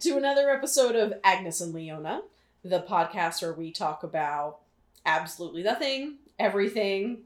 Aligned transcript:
to 0.00 0.16
another 0.16 0.50
episode 0.50 0.96
of 0.96 1.14
Agnes 1.24 1.60
and 1.60 1.72
Leona, 1.72 2.22
the 2.64 2.80
podcast 2.80 3.42
where 3.42 3.52
we 3.52 3.70
talk 3.70 4.02
about 4.02 4.58
absolutely 5.04 5.62
nothing, 5.62 6.16
everything. 6.38 7.22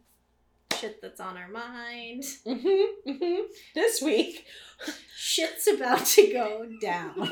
Shit 0.75 1.03
that's 1.03 1.21
on 1.21 1.37
our 1.37 1.49
mind. 1.49 2.23
Mm-hmm, 2.47 3.11
mm-hmm. 3.11 3.43
This 3.75 4.01
week, 4.01 4.47
Shit's 5.17 5.67
about 5.67 6.07
to 6.07 6.33
go 6.33 6.69
down. 6.81 7.15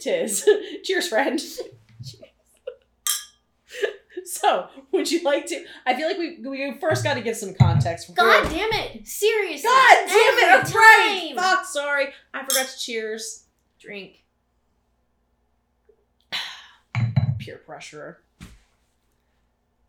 tis. 0.00 0.48
Cheers, 0.84 1.08
friend. 1.08 1.40
So, 4.36 4.66
would 4.90 5.10
you 5.10 5.22
like 5.22 5.46
to? 5.46 5.64
I 5.86 5.94
feel 5.94 6.08
like 6.08 6.18
we 6.18 6.40
we 6.44 6.78
first 6.80 7.04
got 7.04 7.14
to 7.14 7.20
give 7.20 7.36
some 7.36 7.54
context. 7.54 8.12
God 8.14 8.42
damn 8.50 8.72
it! 8.72 9.06
Seriously. 9.06 9.62
God 9.68 9.96
damn 10.06 10.66
it! 10.66 10.66
I'm 10.66 10.72
right. 10.74 11.32
Fuck. 11.36 11.64
Sorry, 11.64 12.08
I 12.34 12.42
forgot 12.44 12.66
to 12.66 12.76
cheers. 12.78 13.44
Drink. 13.78 14.24
Peer 17.38 17.58
pressure. 17.58 18.18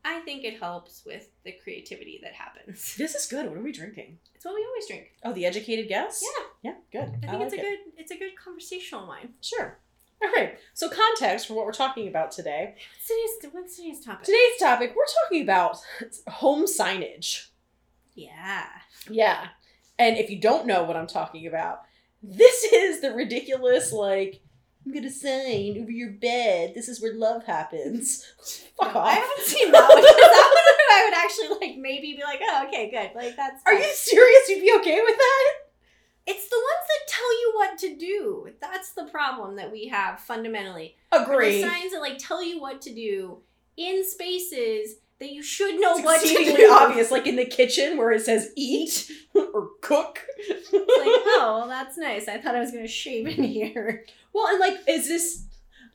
I 0.06 0.20
think 0.22 0.44
it 0.46 0.60
helps 0.60 1.04
with 1.06 1.30
the 1.44 1.52
creativity 1.52 2.20
that 2.24 2.34
happens. 2.34 2.96
This 2.98 3.16
is 3.16 3.26
good. 3.26 3.48
What 3.50 3.58
are 3.58 3.62
we 3.62 3.72
drinking? 3.72 4.20
It's 4.36 4.46
what 4.46 4.54
we 4.56 4.64
always 4.66 4.88
drink. 4.88 5.12
Oh, 5.24 5.34
the 5.34 5.46
educated 5.46 5.90
guess. 5.90 6.24
Yeah. 6.64 6.72
Yeah. 6.72 6.76
Good. 7.02 7.26
I 7.28 7.32
think 7.32 7.44
it's 7.44 7.52
like 7.54 7.64
a 7.64 7.66
it. 7.66 7.80
good 7.86 7.94
it's 7.98 8.12
a 8.12 8.18
good 8.18 8.36
conversational 8.42 9.08
wine. 9.08 9.34
Sure. 9.42 9.80
All 10.24 10.32
right. 10.36 10.58
So, 10.74 10.90
context 10.90 11.48
for 11.48 11.54
what 11.54 11.66
we're 11.66 11.72
talking 11.74 12.08
about 12.08 12.32
today. 12.32 12.76
What's 12.76 13.08
today's 13.42 13.54
what's 13.54 13.76
today's 13.78 14.04
topic? 14.04 14.26
Today's 14.26 14.60
topic, 14.60 14.94
we're 14.96 15.04
talking 15.24 15.44
about 15.44 15.78
home 16.28 16.66
signage. 16.66 17.48
Yeah. 18.16 18.66
Yeah. 19.10 19.48
And 20.00 20.18
if 20.18 20.30
you 20.30 20.40
don't 20.40 20.66
know 20.68 20.84
what 20.84 20.96
I'm 20.96 21.08
talking 21.08 21.48
about, 21.48 21.82
this 22.24 22.64
is 22.74 23.02
the 23.02 23.12
ridiculous, 23.14 23.92
like, 23.92 24.42
I'm 24.86 24.94
gonna 24.94 25.12
sign 25.12 25.78
over 25.82 25.92
your 25.92 26.12
bed. 26.12 26.74
This 26.74 26.88
is 26.88 27.02
where 27.02 27.14
love 27.14 27.44
happens. 27.46 28.26
Fuck 28.80 28.94
No, 28.94 29.00
off. 29.02 29.08
I 29.08 29.12
haven't 29.14 29.42
seen 29.46 29.72
that 29.72 29.90
one. 29.90 30.02
that 30.02 30.54
one 30.54 30.88
I 30.90 31.06
would 31.06 31.14
actually 31.14 31.68
like 31.68 31.78
maybe 31.78 32.16
be 32.16 32.24
like, 32.24 32.40
oh 32.42 32.66
okay, 32.68 32.90
good. 32.90 33.12
Like 33.16 33.36
that's 33.36 33.62
Are 33.66 33.74
you 33.74 33.84
serious? 33.94 34.50
You'd 34.50 34.62
be 34.62 34.74
okay 34.80 35.02
with 35.04 35.18
that? 35.18 35.54
It's 36.28 36.50
the 36.50 36.58
ones 36.58 36.88
that 36.88 37.08
tell 37.08 37.42
you 37.42 37.52
what 37.56 37.78
to 37.80 37.96
do. 37.96 38.50
That's 38.60 38.92
the 38.92 39.06
problem 39.06 39.56
that 39.56 39.72
we 39.72 39.88
have 39.88 40.20
fundamentally. 40.20 40.96
Agree. 41.12 41.62
The 41.62 41.70
signs 41.70 41.94
that 41.94 42.02
like 42.02 42.18
tell 42.18 42.44
you 42.44 42.60
what 42.60 42.82
to 42.82 42.94
do 42.94 43.38
in 43.78 44.04
spaces 44.06 44.96
that 45.20 45.32
you 45.32 45.42
should 45.42 45.80
know 45.80 45.96
It's 45.96 46.04
what 46.06 46.22
to 46.22 46.28
do. 46.58 46.70
obvious, 46.72 47.10
like 47.10 47.26
in 47.26 47.38
the 47.38 47.46
kitchen 47.46 47.98
where 47.98 48.12
it 48.12 48.22
says 48.22 48.52
eat 48.56 49.10
or 49.34 49.70
cook. 49.82 50.22
It's 50.38 50.72
like, 50.72 50.84
oh, 50.86 51.58
well, 51.60 51.68
that's 51.68 51.98
nice. 51.98 52.28
I 52.28 52.38
thought 52.40 52.56
I 52.56 52.60
was 52.60 52.72
gonna 52.72 52.88
shave 52.88 53.26
in 53.28 53.44
here. 53.44 54.06
Well, 54.34 54.48
and 54.48 54.60
like, 54.60 54.78
is 54.88 55.08
this 55.08 55.46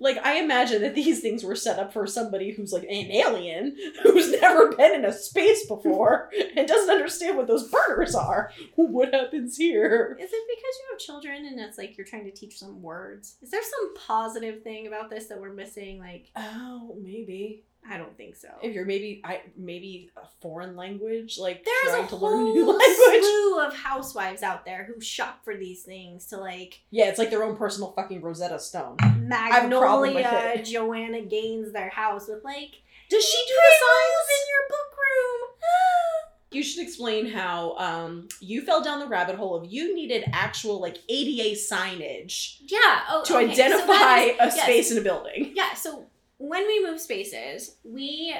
like 0.02 0.18
I 0.24 0.40
imagine 0.40 0.82
that 0.82 0.94
these 0.94 1.20
things 1.20 1.44
were 1.44 1.56
set 1.56 1.78
up 1.78 1.92
for 1.92 2.06
somebody 2.06 2.52
who's 2.52 2.72
like 2.72 2.82
an 2.82 3.10
alien 3.10 3.76
who's 4.02 4.30
never 4.40 4.72
been 4.74 4.94
in 4.94 5.04
a 5.04 5.12
space 5.12 5.66
before 5.66 6.30
and 6.56 6.66
doesn't 6.68 6.90
understand 6.90 7.36
what 7.36 7.46
those 7.46 7.70
burners 7.70 8.14
are. 8.14 8.50
What 8.76 9.14
happens 9.14 9.56
here? 9.56 10.16
Is 10.20 10.30
it 10.32 10.48
because 10.48 10.74
you 10.78 10.84
have 10.90 10.98
children 10.98 11.46
and 11.46 11.60
it's 11.60 11.78
like 11.78 11.96
you're 11.96 12.06
trying 12.06 12.24
to 12.24 12.30
teach 12.32 12.60
them 12.60 12.82
words? 12.82 13.36
Is 13.40 13.50
there 13.50 13.62
some 13.62 13.94
positive 13.94 14.62
thing 14.62 14.86
about 14.86 15.08
this 15.08 15.26
that 15.28 15.40
we're 15.40 15.52
missing? 15.52 15.98
Like, 15.98 16.30
Oh, 16.36 16.96
maybe 17.00 17.64
I 17.88 17.96
don't 17.98 18.16
think 18.16 18.36
so. 18.36 18.48
if 18.62 18.74
you're 18.74 18.84
maybe 18.84 19.20
I 19.24 19.40
maybe 19.56 20.10
a 20.16 20.26
foreign 20.40 20.76
language, 20.76 21.36
like 21.38 21.64
There's 21.64 21.94
trying 21.94 22.04
a 22.04 22.08
to 22.08 22.16
learn 22.16 22.40
a 22.40 22.52
new 22.52 22.64
whole 22.64 22.78
language. 22.78 23.24
slew 23.24 23.60
of 23.60 23.74
housewives 23.76 24.42
out 24.42 24.64
there 24.64 24.84
who 24.84 25.00
shop 25.00 25.40
for 25.44 25.56
these 25.56 25.82
things 25.82 26.26
to 26.26 26.36
like 26.36 26.80
Yeah, 26.90 27.06
it's 27.08 27.18
like 27.18 27.30
their 27.30 27.42
own 27.42 27.56
personal 27.56 27.92
fucking 27.92 28.20
Rosetta 28.22 28.58
Stone. 28.60 28.98
have 29.00 29.68
no 29.68 29.80
Magnolia. 29.80 30.62
Joanna 30.64 31.22
Gaines, 31.22 31.72
their 31.72 31.90
house 31.90 32.28
with 32.28 32.44
like 32.44 32.82
Does 33.10 33.24
she 33.24 33.36
do 33.48 33.54
the 33.54 33.74
signs? 33.84 34.28
in 34.40 34.48
your 34.48 34.68
book 34.68 34.96
room. 34.96 35.48
You 36.52 36.62
should 36.62 36.82
explain 36.82 37.26
how 37.30 37.76
um 37.78 38.28
you 38.40 38.60
fell 38.60 38.82
down 38.84 39.00
the 39.00 39.06
rabbit 39.06 39.36
hole 39.36 39.56
of 39.56 39.72
you 39.72 39.94
needed 39.94 40.22
actual 40.34 40.80
like 40.82 40.98
ADA 41.08 41.56
signage 41.56 42.58
yeah. 42.68 43.00
Oh, 43.08 43.22
to 43.24 43.36
okay. 43.38 43.54
So 43.54 43.62
identify 43.64 44.18
a 44.38 44.46
yes. 44.54 44.60
space 44.62 44.90
in 44.92 44.98
a 44.98 45.00
building. 45.00 45.52
Yeah. 45.54 45.72
So 45.74 46.04
when 46.48 46.66
we 46.66 46.84
moved 46.84 47.00
spaces, 47.00 47.76
we 47.84 48.34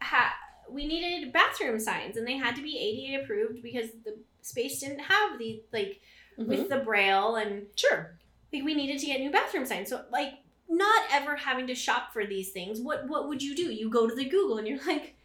had 0.00 0.30
we 0.70 0.86
needed 0.86 1.32
bathroom 1.32 1.80
signs, 1.80 2.16
and 2.16 2.26
they 2.26 2.36
had 2.36 2.54
to 2.56 2.62
be 2.62 2.78
ADA 2.78 3.22
approved 3.24 3.62
because 3.62 3.90
the 4.04 4.16
space 4.42 4.80
didn't 4.80 5.00
have 5.00 5.38
the 5.38 5.62
like 5.72 6.00
Mm-hmm. 6.38 6.50
with 6.50 6.68
the 6.68 6.76
braille 6.76 7.34
and 7.34 7.66
Sure. 7.74 8.14
like 8.52 8.62
we 8.62 8.72
needed 8.72 9.00
to 9.00 9.06
get 9.06 9.18
new 9.18 9.32
bathroom 9.32 9.66
signs. 9.66 9.88
So 9.90 10.04
like 10.12 10.34
not 10.68 11.02
ever 11.10 11.34
having 11.34 11.66
to 11.66 11.74
shop 11.74 12.12
for 12.12 12.24
these 12.24 12.50
things. 12.52 12.80
What 12.80 13.08
what 13.08 13.26
would 13.26 13.42
you 13.42 13.56
do? 13.56 13.72
You 13.72 13.90
go 13.90 14.06
to 14.08 14.14
the 14.14 14.24
Google 14.24 14.58
and 14.58 14.68
you're 14.68 14.78
like 14.86 15.16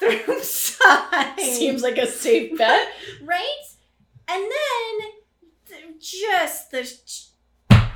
bathroom 0.00 0.38
sign. 0.42 1.38
Seems 1.38 1.82
like 1.82 1.98
a 1.98 2.06
safe 2.06 2.56
bet. 2.56 2.88
right? 3.22 3.62
And 4.26 4.42
then 4.42 5.98
just 6.00 6.70
the 6.70 6.90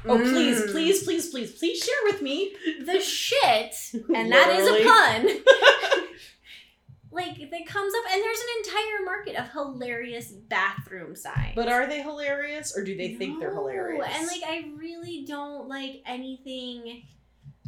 Oh, 0.05 0.19
please, 0.19 0.61
Mm. 0.63 0.71
please, 0.73 1.03
please, 1.05 1.31
please, 1.31 1.53
please 1.59 1.79
share 1.79 1.95
with 2.05 2.23
me. 2.23 2.55
the 2.85 3.01
shit, 3.01 3.75
and 4.15 4.33
that 4.33 4.51
is 4.59 4.67
a 4.69 4.83
pun. 4.85 6.05
like 7.13 7.37
that 7.51 7.67
comes 7.67 7.93
up, 7.95 8.13
and 8.13 8.23
there's 8.23 8.39
an 8.39 8.47
entire 8.65 9.05
market 9.05 9.37
of 9.37 9.51
hilarious 9.53 10.31
bathroom 10.33 11.15
signs. 11.15 11.53
But 11.55 11.69
are 11.69 11.87
they 11.87 12.03
hilarious 12.03 12.77
or 12.77 12.83
do 12.85 12.97
they 12.97 13.15
think 13.15 13.39
they're 13.39 13.55
hilarious? 13.55 14.07
And 14.15 14.27
like, 14.27 14.43
I 14.47 14.71
really 14.77 15.25
don't 15.27 15.69
like 15.69 16.03
anything. 16.07 17.03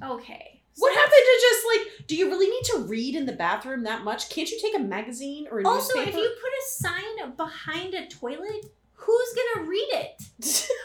Okay. 0.02 0.62
So 0.76 0.80
what 0.80 0.92
happened 0.94 1.12
to 1.12 1.40
just 1.40 1.66
like, 1.68 2.06
do 2.08 2.16
you 2.16 2.26
really 2.28 2.48
need 2.50 2.64
to 2.72 2.78
read 2.88 3.14
in 3.14 3.26
the 3.26 3.32
bathroom 3.32 3.84
that 3.84 4.02
much? 4.02 4.28
Can't 4.28 4.50
you 4.50 4.58
take 4.60 4.74
a 4.76 4.82
magazine 4.82 5.46
or 5.48 5.60
a 5.60 5.68
Also, 5.68 5.94
newspaper? 5.98 6.18
if 6.18 6.24
you 6.24 6.30
put 6.30 6.50
a 6.50 6.64
sign 6.66 7.36
behind 7.36 7.94
a 7.94 8.08
toilet, 8.08 8.64
who's 8.94 9.28
gonna 9.54 9.68
read 9.68 9.88
it? 9.92 10.22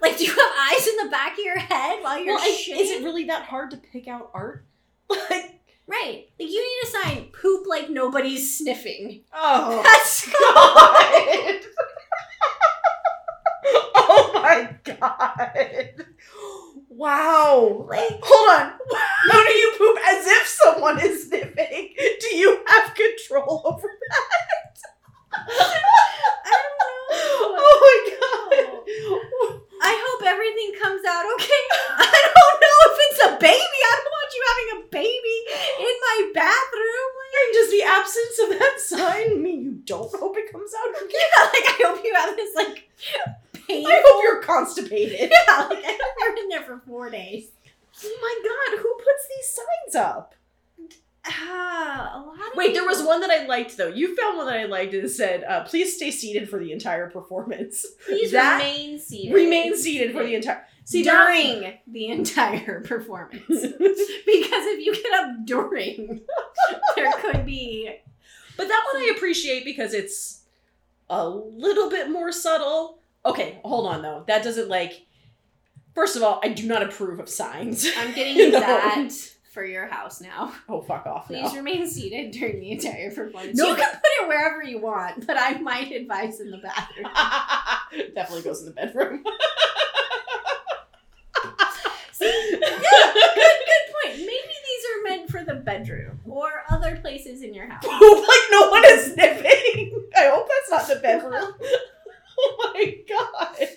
Like, 0.00 0.18
do 0.18 0.24
you 0.24 0.30
have 0.32 0.52
eyes 0.72 0.86
in 0.88 0.96
the 0.96 1.10
back 1.10 1.32
of 1.38 1.44
your 1.44 1.58
while 2.12 2.24
you're 2.24 2.34
well, 2.36 2.44
shitting? 2.50 2.80
is 2.80 2.90
it 2.90 3.04
really 3.04 3.24
that 3.24 3.44
hard 3.44 3.70
to 3.70 3.76
pick 3.76 4.08
out 4.08 4.30
art? 4.34 4.66
Like, 5.30 5.60
right. 5.86 6.28
Like, 6.38 6.48
you 6.50 6.62
need 6.62 6.82
a 6.84 6.86
sign. 6.86 7.24
Poop 7.38 7.66
like 7.66 7.90
nobody's 7.90 8.56
sniffing. 8.56 9.24
oh 9.32 9.82
That's 9.84 10.26
god! 10.32 11.60
oh 13.94 14.30
my 14.42 14.76
god! 14.84 16.06
Wow! 16.88 17.86
like 17.88 18.20
Hold 18.22 18.60
on. 18.60 18.72
How 19.30 19.44
do 19.44 19.52
you 19.52 19.74
poop 19.76 19.98
as 20.08 20.26
if 20.26 20.46
someone 20.46 21.00
is 21.04 21.28
sniffing? 21.28 21.94
Do 22.20 22.36
you 22.36 22.62
have 22.66 22.94
control 22.94 23.62
over 23.64 23.88
that? 24.08 24.78
I 25.34 26.50
don't 26.50 26.78
know. 26.78 27.18
Oh 27.44 27.76
my 27.82 27.98
god! 29.50 29.60
I 30.22 30.24
hope 30.24 30.34
everything 30.34 30.72
comes 30.80 31.02
out 31.04 31.24
okay. 31.34 31.62
I 31.98 32.30
don't 32.34 32.58
know 32.62 32.78
if 32.86 32.98
it's 33.10 33.20
a 33.26 33.30
baby. 33.40 33.78
I 33.82 33.94
don't 33.98 34.12
want 34.12 34.34
you 34.34 34.42
having 34.52 34.68
a 34.78 34.88
baby 34.90 35.38
in 35.80 35.94
my 36.00 36.30
bathroom. 36.34 37.10
And 37.32 37.54
does 37.54 37.70
the 37.70 37.82
absence 37.82 38.38
of 38.42 38.58
that 38.58 38.80
sign 38.80 39.42
mean 39.42 39.62
you 39.62 39.72
don't 39.84 40.14
hope 40.14 40.36
it 40.38 40.52
comes 40.52 40.70
out 40.78 41.02
okay? 41.02 41.14
Yeah, 41.14 41.44
like 41.44 41.66
I 41.66 41.78
hope 41.86 42.04
you 42.04 42.14
have 42.14 42.36
this 42.36 42.54
like 42.54 42.90
pain. 43.66 43.86
I 43.86 44.02
hope 44.04 44.22
you're 44.22 44.42
constipated. 44.42 45.32
Yeah, 45.48 45.66
like 45.68 45.84
I 45.84 45.98
hope 46.00 46.14
you're 46.20 46.38
in 46.38 46.48
there 46.50 46.62
for 46.62 46.78
four 46.86 47.10
days. 47.10 47.48
Oh 48.04 48.18
my 48.20 48.48
god, 48.48 48.82
who 48.82 48.94
puts 48.94 49.28
these 49.28 49.56
signs 49.56 50.06
up? 50.06 50.34
Ah, 51.24 52.12
a 52.16 52.18
lot 52.26 52.34
of 52.34 52.56
Wait, 52.56 52.74
there 52.74 52.84
was 52.84 53.02
one 53.02 53.20
that 53.20 53.30
I 53.30 53.46
liked 53.46 53.76
though. 53.76 53.88
You 53.88 54.16
found 54.16 54.38
one 54.38 54.46
that 54.46 54.58
I 54.58 54.64
liked 54.64 54.92
and 54.94 55.08
said, 55.10 55.44
uh, 55.44 55.62
please 55.64 55.94
stay 55.96 56.10
seated 56.10 56.48
for 56.50 56.58
the 56.58 56.72
entire 56.72 57.08
performance. 57.10 57.86
Please 58.06 58.32
that- 58.32 58.58
remain 58.58 58.98
seated. 58.98 59.34
Remain 59.34 59.76
seated 59.76 60.12
for 60.12 60.24
the 60.24 60.34
entire 60.34 60.64
See 60.84 61.04
during 61.04 61.74
the 61.86 62.08
entire 62.08 62.80
performance. 62.80 63.44
because 63.48 63.76
if 64.26 64.84
you 64.84 64.94
get 64.94 65.12
up 65.14 65.30
during, 65.46 66.20
there 66.96 67.12
could 67.20 67.46
be 67.46 67.88
But 68.56 68.66
that 68.66 68.84
one 68.92 69.02
I 69.02 69.12
appreciate 69.16 69.64
because 69.64 69.94
it's 69.94 70.42
a 71.08 71.28
little 71.28 71.88
bit 71.88 72.10
more 72.10 72.32
subtle. 72.32 72.98
Okay, 73.24 73.60
hold 73.64 73.86
on 73.86 74.02
though. 74.02 74.24
That 74.26 74.42
doesn't 74.42 74.68
like. 74.68 75.06
First 75.94 76.16
of 76.16 76.22
all, 76.22 76.40
I 76.42 76.48
do 76.48 76.66
not 76.66 76.82
approve 76.82 77.20
of 77.20 77.28
signs. 77.28 77.86
I'm 77.96 78.12
getting 78.12 78.36
you 78.38 78.50
No. 78.50 78.60
For 79.52 79.64
your 79.64 79.86
house 79.86 80.20
now. 80.20 80.52
Oh 80.68 80.80
fuck 80.80 81.06
off 81.06 81.26
Please 81.26 81.52
now. 81.52 81.58
remain 81.58 81.86
seated 81.86 82.30
during 82.32 82.60
the 82.60 82.70
entire 82.72 83.10
performance. 83.10 83.56
No, 83.58 83.68
you 83.68 83.76
can 83.76 83.90
put 83.90 84.00
it 84.22 84.28
wherever 84.28 84.62
you 84.62 84.78
want, 84.80 85.26
but 85.26 85.36
I 85.38 85.58
might 85.58 85.92
advise 85.92 86.40
in 86.40 86.50
the 86.50 86.58
bathroom. 86.58 87.06
Definitely 88.14 88.42
goes 88.42 88.60
in 88.60 88.66
the 88.66 88.72
bedroom. 88.72 89.22
See, 92.12 92.30
good, 92.50 92.60
good, 92.60 92.62
good 92.62 93.92
point. 93.92 94.18
Maybe 94.18 94.26
these 94.26 94.84
are 94.88 95.02
meant 95.08 95.30
for 95.30 95.44
the 95.44 95.54
bedroom 95.60 96.20
or 96.26 96.62
other 96.70 96.96
places 96.96 97.42
in 97.42 97.52
your 97.52 97.66
house. 97.68 97.84
Like 97.84 98.50
no 98.50 98.70
one 98.70 98.84
is 98.86 99.12
sniffing. 99.12 100.08
I 100.16 100.28
hope 100.32 100.48
that's 100.48 100.70
not 100.70 100.88
the 100.94 101.00
bedroom. 101.02 101.52
oh 102.38 102.72
my 102.74 102.96
god. 103.08 103.68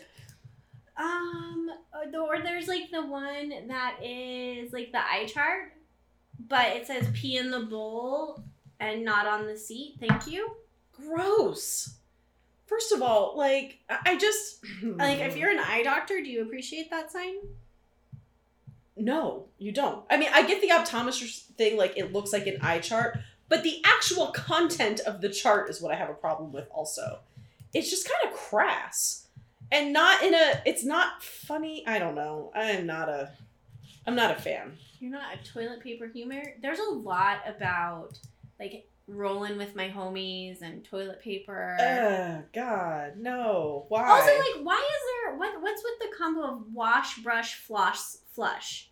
Um, 0.97 1.69
or 2.13 2.39
there's 2.41 2.67
like 2.67 2.91
the 2.91 3.04
one 3.15 3.67
that 3.67 3.97
is 4.03 4.73
like 4.73 4.91
the 4.91 4.99
eye 4.99 5.25
chart, 5.25 5.73
but 6.47 6.75
it 6.75 6.87
says 6.87 7.07
pee 7.13 7.37
in 7.37 7.49
the 7.49 7.61
bowl 7.61 8.43
and 8.79 9.05
not 9.05 9.25
on 9.25 9.47
the 9.47 9.57
seat. 9.57 9.95
Thank 9.99 10.27
you. 10.27 10.55
Gross. 10.91 11.95
First 12.65 12.91
of 12.91 13.01
all, 13.01 13.35
like 13.37 13.79
I 13.89 14.17
just 14.17 14.63
Like, 14.83 15.19
if 15.19 15.37
you're 15.37 15.51
an 15.51 15.59
eye 15.59 15.83
doctor, 15.83 16.21
do 16.21 16.29
you 16.29 16.41
appreciate 16.41 16.89
that 16.89 17.11
sign? 17.11 17.35
No, 18.97 19.47
you 19.57 19.71
don't. 19.71 20.03
I 20.09 20.17
mean, 20.17 20.29
I 20.33 20.47
get 20.47 20.61
the 20.61 20.69
optometrist 20.69 21.43
thing, 21.57 21.77
like 21.77 21.97
it 21.97 22.13
looks 22.13 22.31
like 22.33 22.47
an 22.47 22.57
eye 22.61 22.79
chart, 22.79 23.17
but 23.49 23.63
the 23.63 23.81
actual 23.85 24.27
content 24.27 25.01
of 25.01 25.21
the 25.21 25.29
chart 25.29 25.69
is 25.69 25.81
what 25.81 25.91
I 25.91 25.95
have 25.95 26.09
a 26.09 26.13
problem 26.13 26.51
with 26.51 26.67
also. 26.71 27.19
It's 27.73 27.89
just 27.89 28.09
kind 28.09 28.31
of 28.31 28.39
crass. 28.39 29.24
And 29.71 29.93
not 29.93 30.23
in 30.23 30.33
a 30.33 30.61
it's 30.65 30.83
not 30.83 31.23
funny. 31.23 31.83
I 31.87 31.99
don't 31.99 32.15
know. 32.15 32.51
I 32.55 32.71
am 32.71 32.85
not 32.85 33.09
a 33.09 33.31
I'm 34.05 34.15
not 34.15 34.37
a 34.37 34.41
fan. 34.41 34.77
You're 34.99 35.11
not 35.11 35.33
a 35.33 35.51
toilet 35.51 35.81
paper 35.81 36.07
humor. 36.07 36.43
There's 36.61 36.79
a 36.79 36.91
lot 36.91 37.39
about 37.47 38.17
like 38.59 38.87
rolling 39.07 39.57
with 39.57 39.75
my 39.75 39.89
homies 39.89 40.61
and 40.61 40.83
toilet 40.83 41.21
paper. 41.21 41.77
Ugh, 41.79 42.43
God, 42.53 43.17
no. 43.17 43.85
Why? 43.89 44.07
Also, 44.07 44.31
like, 44.31 44.65
why 44.65 44.77
is 44.77 45.29
there 45.29 45.37
what? 45.37 45.61
What's 45.61 45.83
with 45.83 45.99
the 45.99 46.17
combo 46.17 46.41
of 46.43 46.73
wash, 46.73 47.17
brush, 47.19 47.55
floss, 47.55 48.19
flush? 48.33 48.89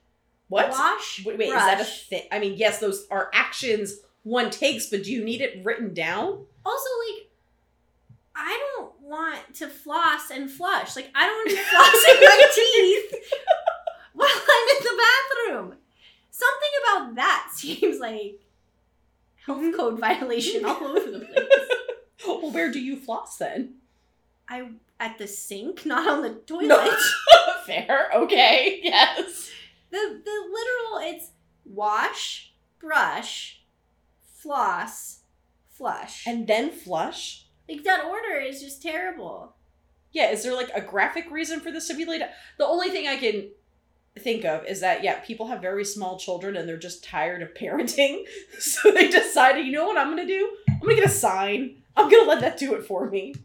what? 0.54 0.70
Wash, 0.70 1.24
Wait, 1.26 1.38
wait, 1.38 1.48
is 1.48 1.54
that 1.54 1.82
a 1.82 1.84
thing? 1.84 2.24
I 2.32 2.40
mean, 2.40 2.54
yes, 2.58 2.80
those 2.80 3.08
are 3.10 3.30
actions 3.34 4.02
one 4.24 4.50
takes, 4.50 4.88
but 4.88 5.04
do 5.04 5.12
you 5.12 5.24
need 5.24 5.42
it 5.42 5.66
written 5.66 5.94
down? 5.94 6.46
Also, 6.66 6.90
like, 7.10 7.30
I 8.36 8.50
don't 8.50 8.73
want 9.14 9.54
to 9.56 9.68
floss 9.68 10.30
and 10.32 10.50
flush. 10.50 10.96
Like, 10.96 11.10
I 11.16 11.26
don't 11.26 11.36
want 11.36 11.50
to 11.50 11.56
be 11.56 11.62
flossing 11.62 12.20
my 12.22 12.50
teeth 12.56 13.24
while 14.14 14.30
I'm 14.30 14.76
in 14.76 14.84
the 14.84 15.04
bathroom. 15.04 15.78
Something 16.32 16.70
about 16.82 17.16
that 17.16 17.50
seems 17.54 18.00
like 18.00 18.40
health 19.46 19.60
mm-hmm. 19.60 19.76
code 19.76 20.00
violation 20.00 20.66
all 20.66 20.84
over 20.84 21.12
the 21.12 21.20
place. 21.20 21.48
well, 22.28 22.52
where 22.52 22.72
do 22.72 22.80
you 22.80 22.98
floss 22.98 23.38
then? 23.38 23.76
I 24.50 24.70
at 25.00 25.18
the 25.18 25.28
sink, 25.28 25.86
not 25.86 26.08
on 26.08 26.22
the 26.22 26.32
toilet. 26.32 26.68
No. 26.68 26.98
Fair. 27.66 28.10
Okay. 28.14 28.80
Yes. 28.84 29.52
The 29.90 30.22
the 30.24 30.32
literal 30.52 31.14
it's 31.16 31.30
wash, 31.66 32.52
brush, 32.80 33.62
floss, 34.26 35.20
flush. 35.70 36.26
And 36.28 36.48
then 36.48 36.72
flush. 36.72 37.43
Like 37.70 37.84
that 37.84 38.06
order 38.06 38.40
is 38.40 38.62
just 38.62 38.82
terrible. 38.82 39.54
Yeah. 40.12 40.32
Is 40.32 40.44
there 40.44 40.56
like 40.56 40.70
a 40.76 40.82
graphic 40.82 41.32
reason 41.32 41.60
for 41.60 41.72
this 41.72 41.88
to 41.88 41.96
be 41.96 42.06
laid 42.06 42.22
out? 42.22 42.30
The 42.58 42.66
only 42.66 42.90
thing 42.90 43.08
I 43.08 43.18
can 43.18 43.50
think 44.20 44.46
of 44.46 44.66
is 44.66 44.82
that 44.82 45.04
yeah, 45.04 45.20
people 45.20 45.48
have 45.48 45.62
very 45.62 45.84
small 45.86 46.18
children 46.18 46.56
and 46.56 46.68
they're 46.68 46.78
just 46.78 47.04
tired 47.04 47.42
of 47.42 47.54
parenting, 47.54 48.24
so 48.60 48.92
they 48.92 49.10
decided, 49.10 49.66
you 49.66 49.72
know 49.72 49.88
what 49.88 49.98
I'm 49.98 50.10
gonna 50.10 50.28
do? 50.28 50.56
I'm 50.70 50.80
gonna 50.82 50.96
get 50.96 51.06
a 51.06 51.10
sign. 51.10 51.78
I'm 51.96 52.10
gonna 52.10 52.30
let 52.30 52.42
that 52.42 52.58
do 52.58 52.76
it 52.76 52.86
for 52.86 53.10
me. 53.10 53.36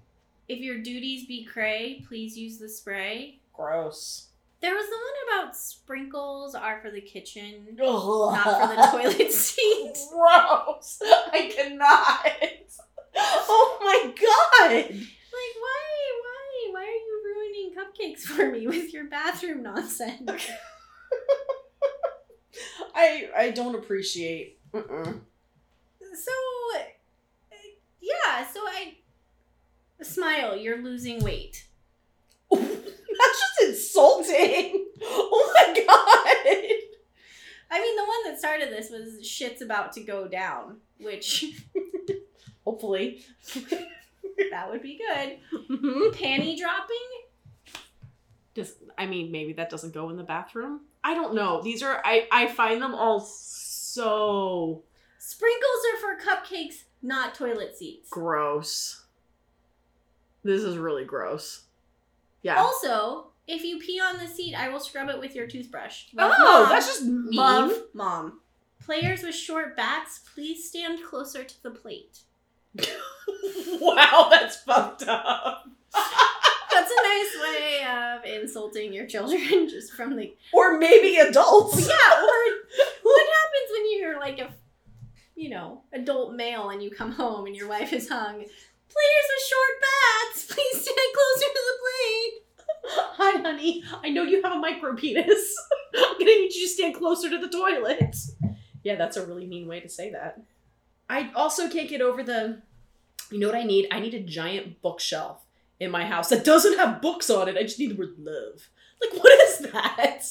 If 0.49 0.61
your 0.61 0.79
duties 0.79 1.26
be 1.26 1.44
cray, 1.44 2.05
please 2.09 2.37
use 2.37 2.59
the 2.59 2.69
spray. 2.69 3.38
Gross. 3.53 4.29
There 4.61 4.75
was 4.75 4.87
the 4.87 4.97
one 4.97 5.43
about 5.43 5.56
sprinkles 5.56 6.55
are 6.55 6.81
for 6.81 6.91
the 6.91 7.00
kitchen, 7.00 7.79
Ugh. 7.81 8.35
not 8.35 8.44
for 8.44 8.75
the 8.75 8.82
toilet 8.99 9.32
seat. 9.32 9.97
Gross. 10.11 10.99
I 11.03 11.53
cannot. 11.55 12.32
Oh 13.50 13.79
my 13.81 14.12
god. 14.12 14.70
Like 14.70 14.91
why 15.61 15.87
why 16.23 16.70
why 16.73 16.82
are 16.82 16.87
you 16.87 17.23
ruining 17.25 17.73
cupcakes 17.75 18.23
for 18.23 18.50
me 18.50 18.67
with 18.67 18.93
your 18.93 19.05
bathroom 19.05 19.62
nonsense? 19.62 20.31
I 22.94 23.29
I 23.37 23.50
don't 23.50 23.75
appreciate. 23.75 24.59
Mm-mm. 24.73 25.20
So, 26.00 26.32
yeah, 28.00 28.47
so 28.53 28.61
I 28.61 28.94
smile. 30.03 30.56
You're 30.56 30.82
losing 30.82 31.23
weight. 31.23 31.67
That's 32.50 32.79
just 32.79 33.61
insulting. 33.69 34.87
Oh 35.03 35.53
my 35.55 35.75
god. 35.75 35.87
I 37.71 37.81
mean, 37.81 37.97
the 37.97 38.05
one 38.05 38.25
that 38.25 38.38
started 38.38 38.71
this 38.71 38.91
was 38.91 39.26
shit's 39.26 39.61
about 39.62 39.93
to 39.93 40.00
go 40.03 40.26
down, 40.26 40.79
which 40.99 41.44
Hopefully. 42.69 43.25
that 44.50 44.70
would 44.70 44.82
be 44.82 44.99
good. 44.99 45.38
Panty 46.15 46.59
dropping. 46.59 46.97
Does 48.53 48.75
I 48.99 49.06
mean 49.06 49.32
maybe 49.32 49.55
that 49.55 49.70
doesn't 49.70 49.94
go 49.94 50.11
in 50.11 50.19
the 50.19 50.23
bathroom? 50.23 50.81
I 51.03 51.15
don't 51.15 51.35
know. 51.35 51.62
These 51.62 51.82
are 51.82 52.03
I 52.05 52.29
I 52.31 52.47
find 52.47 52.82
them 52.82 52.94
all 52.94 53.20
so 53.20 54.82
Sprinkles 55.19 55.81
are 55.94 55.99
for 55.99 56.23
cupcakes, 56.23 56.85
not 57.00 57.35
toilet 57.35 57.75
seats. 57.79 58.11
gross. 58.11 59.06
This 60.43 60.62
is 60.62 60.76
really 60.76 61.06
gross. 61.06 61.62
Yeah. 62.43 62.59
Also, 62.59 63.29
if 63.47 63.64
you 63.64 63.79
pee 63.79 63.99
on 63.99 64.19
the 64.19 64.26
seat, 64.26 64.55
I 64.55 64.69
will 64.69 64.81
scrub 64.81 65.09
it 65.09 65.19
with 65.19 65.35
your 65.35 65.47
toothbrush. 65.47 66.05
Love, 66.12 66.35
oh, 66.38 66.64
Mom. 66.64 66.69
that's 66.69 66.87
just 66.87 67.05
mean. 67.05 67.31
love 67.32 67.73
mom. 67.94 68.41
Players 68.85 69.23
with 69.23 69.35
short 69.35 69.75
bats, 69.75 70.21
please 70.35 70.69
stand 70.69 71.03
closer 71.03 71.44
to 71.44 71.62
the 71.62 71.71
plate. 71.71 72.21
wow, 73.81 74.29
that's 74.31 74.56
fucked 74.59 75.05
up. 75.09 75.65
That's 76.70 76.93
a 76.93 77.03
nice 77.03 77.43
way 77.43 77.87
of 77.88 78.25
insulting 78.43 78.93
your 78.93 79.06
children 79.06 79.41
just 79.69 79.94
from 79.94 80.15
the 80.15 80.32
Or 80.53 80.79
maybe 80.79 81.17
adults. 81.17 81.88
Yeah, 81.88 82.23
or 82.23 82.41
what 83.03 83.26
happens 83.26 83.73
when 83.73 83.99
you're 83.99 84.20
like 84.20 84.38
a 84.38 84.50
you 85.35 85.50
know, 85.50 85.82
adult 85.93 86.35
male 86.35 86.70
and 86.70 86.82
you 86.82 86.91
come 86.91 87.12
home 87.12 87.47
and 87.47 87.56
your 87.56 87.69
wife 87.69 87.93
is 87.93 88.09
hung? 88.09 88.35
Players 88.35 89.29
with 89.29 89.47
short 89.49 89.81
bats, 89.81 90.47
please 90.47 90.82
stand 90.82 90.97
closer 91.14 91.47
to 91.55 91.62
the 91.67 91.79
plate. 91.81 92.43
Hi, 93.17 93.41
honey. 93.43 93.85
I 94.03 94.11
know 94.11 94.25
you 94.25 94.43
have 94.43 94.53
a 94.53 94.59
micro 94.59 94.94
penis. 94.97 95.56
I'm 95.97 96.12
gonna 96.19 96.25
need 96.25 96.53
you 96.55 96.62
to 96.62 96.69
stand 96.69 96.94
closer 96.94 97.31
to 97.31 97.38
the 97.38 97.49
toilet. 97.49 98.17
Yeah, 98.82 98.97
that's 98.97 99.17
a 99.17 99.26
really 99.26 99.47
mean 99.47 99.69
way 99.69 99.81
to 99.81 99.88
say 99.88 100.11
that. 100.11 100.41
I 101.09 101.31
also 101.35 101.69
can't 101.69 101.89
get 101.89 102.01
over 102.01 102.23
the. 102.23 102.63
You 103.31 103.39
know 103.39 103.49
what 103.49 103.57
I 103.57 103.65
need? 103.65 103.89
I 103.91 104.01
need 104.01 104.15
a 104.15 104.21
giant 104.21 104.81
bookshelf 104.81 105.45
in 105.81 105.91
my 105.91 106.07
house 106.07 106.29
that 106.31 106.45
doesn't 106.45 106.79
have 106.79 107.03
books 107.03 107.31
on 107.31 107.49
it. 107.49 107.57
I 107.57 107.63
just 107.63 107.79
need 107.79 107.91
the 107.91 107.97
word 107.97 108.15
love. 108.19 108.69
Like, 109.01 109.23
what 109.23 109.41
is 109.43 109.59
that? 109.71 110.25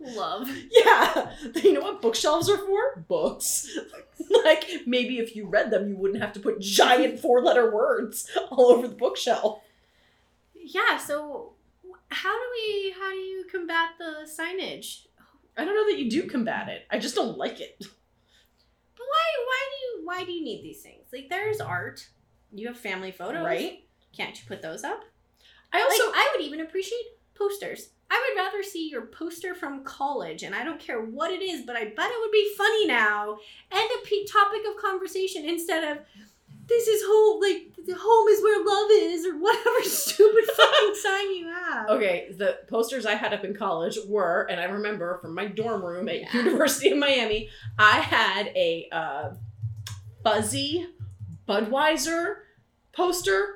Love. 0.00 0.48
Yeah, 0.70 1.32
you 1.56 1.72
know 1.72 1.80
what 1.80 2.02
bookshelves 2.02 2.48
are 2.48 2.58
for? 2.58 3.04
Books. 3.08 3.78
like, 4.44 4.64
maybe 4.86 5.18
if 5.18 5.34
you 5.34 5.46
read 5.46 5.70
them, 5.70 5.88
you 5.88 5.96
wouldn't 5.96 6.22
have 6.22 6.32
to 6.34 6.40
put 6.40 6.60
giant 6.60 7.18
four 7.18 7.42
letter 7.42 7.72
words 7.72 8.30
all 8.50 8.72
over 8.72 8.86
the 8.86 8.94
bookshelf. 8.94 9.60
Yeah, 10.54 10.98
so 10.98 11.52
how 12.10 12.32
do 12.32 12.44
we 12.52 12.94
how 12.98 13.10
do 13.10 13.16
you 13.16 13.44
combat 13.50 13.90
the 13.98 14.28
signage? 14.28 15.06
I 15.56 15.64
don't 15.64 15.74
know 15.74 15.90
that 15.90 15.98
you 15.98 16.10
do 16.10 16.28
combat 16.28 16.68
it. 16.68 16.86
I 16.90 16.98
just 16.98 17.14
don't 17.14 17.36
like 17.36 17.60
it. 17.60 17.76
But 17.78 19.06
why 19.06 19.26
why 19.46 19.68
do 19.70 19.76
you 19.86 20.06
why 20.18 20.24
do 20.24 20.32
you 20.32 20.42
need 20.44 20.62
these 20.62 20.82
things? 20.82 21.06
Like 21.12 21.28
there's 21.28 21.60
art. 21.60 22.08
You 22.52 22.66
have 22.68 22.76
family 22.78 23.12
photos. 23.12 23.44
Right? 23.44 23.84
Can't 24.16 24.36
you 24.38 24.46
put 24.48 24.62
those 24.62 24.84
up? 24.84 25.04
I 25.72 25.80
also 25.82 26.06
like 26.06 26.14
I 26.16 26.32
would 26.34 26.44
even 26.44 26.60
appreciate 26.60 27.00
posters. 27.34 27.90
I 28.10 28.24
would 28.34 28.42
rather 28.42 28.62
see 28.62 28.88
your 28.88 29.02
poster 29.06 29.54
from 29.54 29.84
college, 29.84 30.42
and 30.42 30.54
I 30.54 30.64
don't 30.64 30.80
care 30.80 31.00
what 31.02 31.30
it 31.30 31.42
is, 31.42 31.62
but 31.66 31.76
I 31.76 31.84
bet 31.84 32.10
it 32.10 32.20
would 32.20 32.32
be 32.32 32.54
funny 32.56 32.86
now 32.86 33.36
and 33.70 33.80
a 34.02 34.06
p- 34.06 34.26
topic 34.26 34.62
of 34.68 34.80
conversation 34.82 35.44
instead 35.44 35.84
of 35.92 35.98
this 36.66 36.88
is 36.88 37.02
home, 37.06 37.40
like 37.40 37.86
the 37.86 37.94
home 37.98 38.28
is 38.28 38.42
where 38.42 38.64
love 38.64 38.90
is, 38.90 39.26
or 39.26 39.36
whatever 39.38 39.82
stupid 39.82 40.44
fucking 40.56 40.94
sign 41.02 41.34
you 41.34 41.48
have. 41.48 41.88
Okay, 41.90 42.32
the 42.36 42.58
posters 42.68 43.04
I 43.06 43.14
had 43.14 43.32
up 43.34 43.44
in 43.44 43.54
college 43.54 43.98
were, 44.06 44.46
and 44.50 44.58
I 44.60 44.64
remember 44.64 45.18
from 45.20 45.34
my 45.34 45.46
dorm 45.46 45.84
room 45.84 46.08
at 46.08 46.20
Yeah. 46.20 46.32
University 46.32 46.90
of 46.90 46.98
Miami, 46.98 47.50
I 47.78 48.00
had 48.00 48.46
a 48.48 48.88
uh, 48.90 49.30
fuzzy 50.22 50.86
Budweiser 51.48 52.36
poster. 52.92 53.54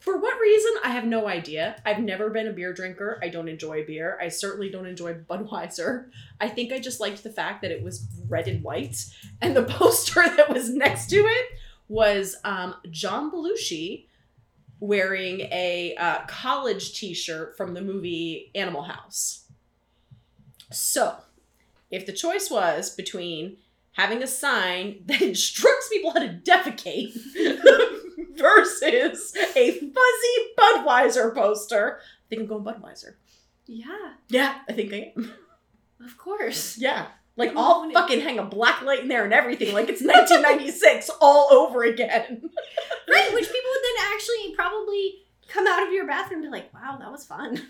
For 0.00 0.18
what 0.18 0.38
reason, 0.38 0.72
I 0.84 0.90
have 0.90 1.06
no 1.06 1.26
idea. 1.26 1.76
I've 1.86 2.00
never 2.00 2.28
been 2.28 2.46
a 2.46 2.52
beer 2.52 2.74
drinker. 2.74 3.18
I 3.22 3.30
don't 3.30 3.48
enjoy 3.48 3.86
beer. 3.86 4.18
I 4.20 4.28
certainly 4.28 4.70
don't 4.70 4.86
enjoy 4.86 5.14
Budweiser. 5.30 6.10
I 6.40 6.48
think 6.48 6.72
I 6.72 6.78
just 6.78 7.00
liked 7.00 7.22
the 7.22 7.30
fact 7.30 7.62
that 7.62 7.70
it 7.70 7.82
was 7.82 8.06
red 8.28 8.48
and 8.48 8.62
white. 8.62 9.04
And 9.40 9.56
the 9.56 9.62
poster 9.78 10.22
that 10.36 10.52
was 10.52 10.68
next 10.70 11.08
to 11.10 11.16
it 11.16 11.46
was 11.88 12.36
um, 12.44 12.74
John 12.90 13.30
Belushi 13.30 14.06
wearing 14.80 15.40
a 15.40 15.94
uh, 15.98 16.26
college 16.26 16.94
t-shirt 16.98 17.56
from 17.56 17.74
the 17.74 17.80
movie 17.80 18.50
Animal 18.54 18.82
House. 18.82 19.44
So, 20.70 21.16
if 21.90 22.06
the 22.06 22.12
choice 22.12 22.50
was 22.50 22.90
between 22.90 23.58
having 23.94 24.22
a 24.22 24.26
sign 24.26 25.02
that 25.06 25.20
instructs 25.22 25.88
people 25.88 26.12
how 26.12 26.20
to 26.20 26.38
defecate 26.44 27.12
versus 28.36 29.34
a 29.56 29.72
fuzzy 29.72 30.36
Budweiser 30.58 31.34
poster, 31.34 31.98
I 32.00 32.28
think 32.28 32.42
I'm 32.42 32.46
going 32.46 32.64
Budweiser. 32.64 33.14
Yeah, 33.66 34.12
Yeah, 34.28 34.58
I 34.68 34.72
think 34.72 34.92
I 34.92 35.12
am. 35.16 35.32
of 36.04 36.18
course. 36.18 36.76
Yeah. 36.78 37.06
Like 37.36 37.52
I'll 37.56 37.90
fucking 37.90 38.20
hang 38.20 38.38
a 38.38 38.44
black 38.44 38.82
light 38.82 39.00
in 39.00 39.08
there 39.08 39.24
and 39.24 39.32
everything, 39.34 39.74
like 39.74 39.88
it's 39.88 40.02
1996 40.02 41.10
all 41.20 41.48
over 41.52 41.82
again. 41.82 42.48
Right, 43.10 43.34
which 43.34 43.46
people 43.46 43.70
would 43.70 43.82
then 43.82 44.12
actually 44.14 44.54
probably 44.54 45.14
come 45.48 45.66
out 45.66 45.82
of 45.84 45.92
your 45.92 46.06
bathroom 46.06 46.42
and 46.42 46.50
be 46.52 46.56
like, 46.56 46.72
wow, 46.72 46.96
that 47.00 47.10
was 47.10 47.24
fun. 47.24 47.60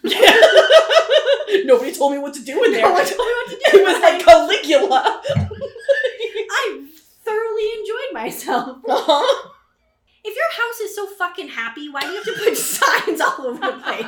Nobody 1.64 1.94
told 1.94 2.12
me 2.12 2.18
what 2.18 2.34
to 2.34 2.42
do 2.42 2.62
in 2.64 2.72
there. 2.72 2.82
No 2.82 2.92
one 2.92 3.04
told 3.06 3.18
me 3.18 3.24
what 3.24 3.50
to 3.50 3.56
do. 3.56 3.78
It 3.78 3.84
was 3.84 4.02
like 4.02 4.22
Caligula. 4.22 5.22
Thoroughly 7.54 7.80
enjoyed 7.80 8.12
myself. 8.14 8.78
uh-huh. 8.88 9.48
If 10.26 10.34
your 10.34 10.64
house 10.66 10.80
is 10.80 10.96
so 10.96 11.06
fucking 11.06 11.48
happy, 11.48 11.90
why 11.90 12.00
do 12.00 12.06
you 12.08 12.14
have 12.14 12.24
to 12.24 12.32
put 12.44 12.56
signs 12.56 13.20
all 13.20 13.46
over 13.46 13.58
the 13.60 13.78
place? 13.82 14.06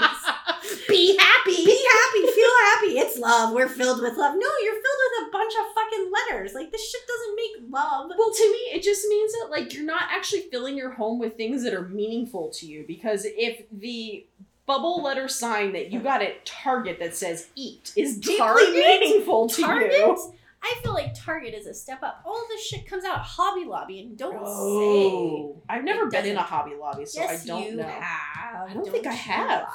Be 0.89 1.17
happy. 1.17 1.65
Be 1.65 1.87
happy, 1.93 2.33
feel 2.33 2.51
happy. 2.65 2.99
It's 2.99 3.19
love. 3.19 3.53
We're 3.53 3.69
filled 3.69 4.01
with 4.01 4.17
love. 4.17 4.35
No, 4.35 4.47
you're 4.65 4.73
filled 4.73 5.03
with 5.21 5.29
a 5.29 5.31
bunch 5.31 5.53
of 5.61 5.75
fucking 5.75 6.13
letters. 6.31 6.55
Like 6.55 6.73
this 6.73 6.91
shit 6.91 7.03
doesn't 7.07 7.37
make 7.37 7.71
love. 7.71 8.11
Well, 8.19 8.33
to 8.33 8.51
me, 8.51 8.59
it 8.79 8.83
just 8.83 9.07
means 9.09 9.33
that 9.33 9.49
like 9.51 9.75
you're 9.75 9.85
not 9.85 10.05
actually 10.11 10.43
filling 10.51 10.77
your 10.77 10.93
home 10.93 11.19
with 11.19 11.37
things 11.37 11.63
that 11.65 11.75
are 11.75 11.87
meaningful 11.87 12.49
to 12.55 12.67
you. 12.67 12.85
Because 12.89 13.27
if 13.27 13.67
the 13.71 14.25
bubble 14.65 15.03
letter 15.03 15.29
sign 15.29 15.75
that 15.75 15.93
you 15.93 16.01
got 16.01 16.23
at 16.23 16.47
Target 16.47 16.99
that 16.99 17.15
says 17.15 17.49
"eat" 17.57 17.93
is 17.95 18.17
deeply 18.19 18.39
Target? 18.39 18.75
meaningful 18.75 19.49
to 19.51 19.63
Target? 19.63 19.93
you. 19.93 20.35
I 20.63 20.75
feel 20.83 20.95
like 20.95 21.15
Target 21.15 21.55
is 21.55 21.67
a 21.67 21.75
step 21.75 22.03
up. 22.03 22.23
All 22.25 22.45
this 22.49 22.65
shit 22.67 22.87
comes 22.87 23.05
out 23.05 23.17
of 23.17 23.23
Hobby 23.23 23.65
Lobby 23.65 24.01
and 24.01 24.17
don't 24.19 24.37
Oh, 24.39 25.63
I've 25.69 25.85
never 25.85 26.07
been 26.07 26.27
in 26.27 26.37
a 26.37 26.43
Hobby 26.43 26.75
Lobby, 26.75 27.07
so 27.07 27.21
Yes, 27.21 27.45
I 27.45 27.47
don't 27.47 27.63
you 27.65 27.77
know. 27.77 27.85
have. 27.85 28.69
I 28.71 28.75
don't 28.75 28.91
think 28.91 29.07
I 29.07 29.13
have. 29.13 29.69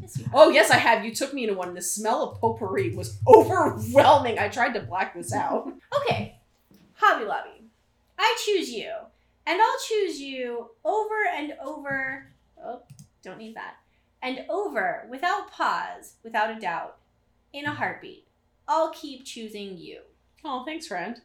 Yes, 0.00 0.18
you 0.18 0.24
oh, 0.32 0.38
have. 0.38 0.48
Oh 0.48 0.50
yes, 0.50 0.70
I 0.70 0.76
have. 0.78 1.04
You 1.04 1.14
took 1.14 1.32
me 1.32 1.44
into 1.44 1.54
one. 1.54 1.74
The 1.74 1.82
smell 1.82 2.22
of 2.22 2.40
potpourri 2.40 2.94
was 2.94 3.18
overwhelming. 3.28 4.38
I 4.38 4.48
tried 4.48 4.74
to 4.74 4.80
black 4.80 5.14
this 5.14 5.32
out. 5.32 5.72
Okay, 6.02 6.38
Hobby 6.94 7.24
Lobby. 7.26 7.64
I 8.18 8.36
choose 8.44 8.70
you, 8.70 8.90
and 9.46 9.60
I'll 9.60 9.78
choose 9.86 10.20
you 10.20 10.70
over 10.84 11.14
and 11.36 11.52
over. 11.62 12.32
Oh, 12.64 12.82
don't 13.22 13.38
need 13.38 13.54
that. 13.56 13.74
And 14.22 14.46
over, 14.48 15.06
without 15.10 15.50
pause, 15.50 16.14
without 16.24 16.56
a 16.56 16.58
doubt, 16.58 16.96
in 17.52 17.66
a 17.66 17.72
heartbeat. 17.74 18.26
I'll 18.66 18.90
keep 18.90 19.24
choosing 19.24 19.76
you. 19.76 20.00
Oh, 20.44 20.64
thanks, 20.64 20.86
friend. 20.86 21.20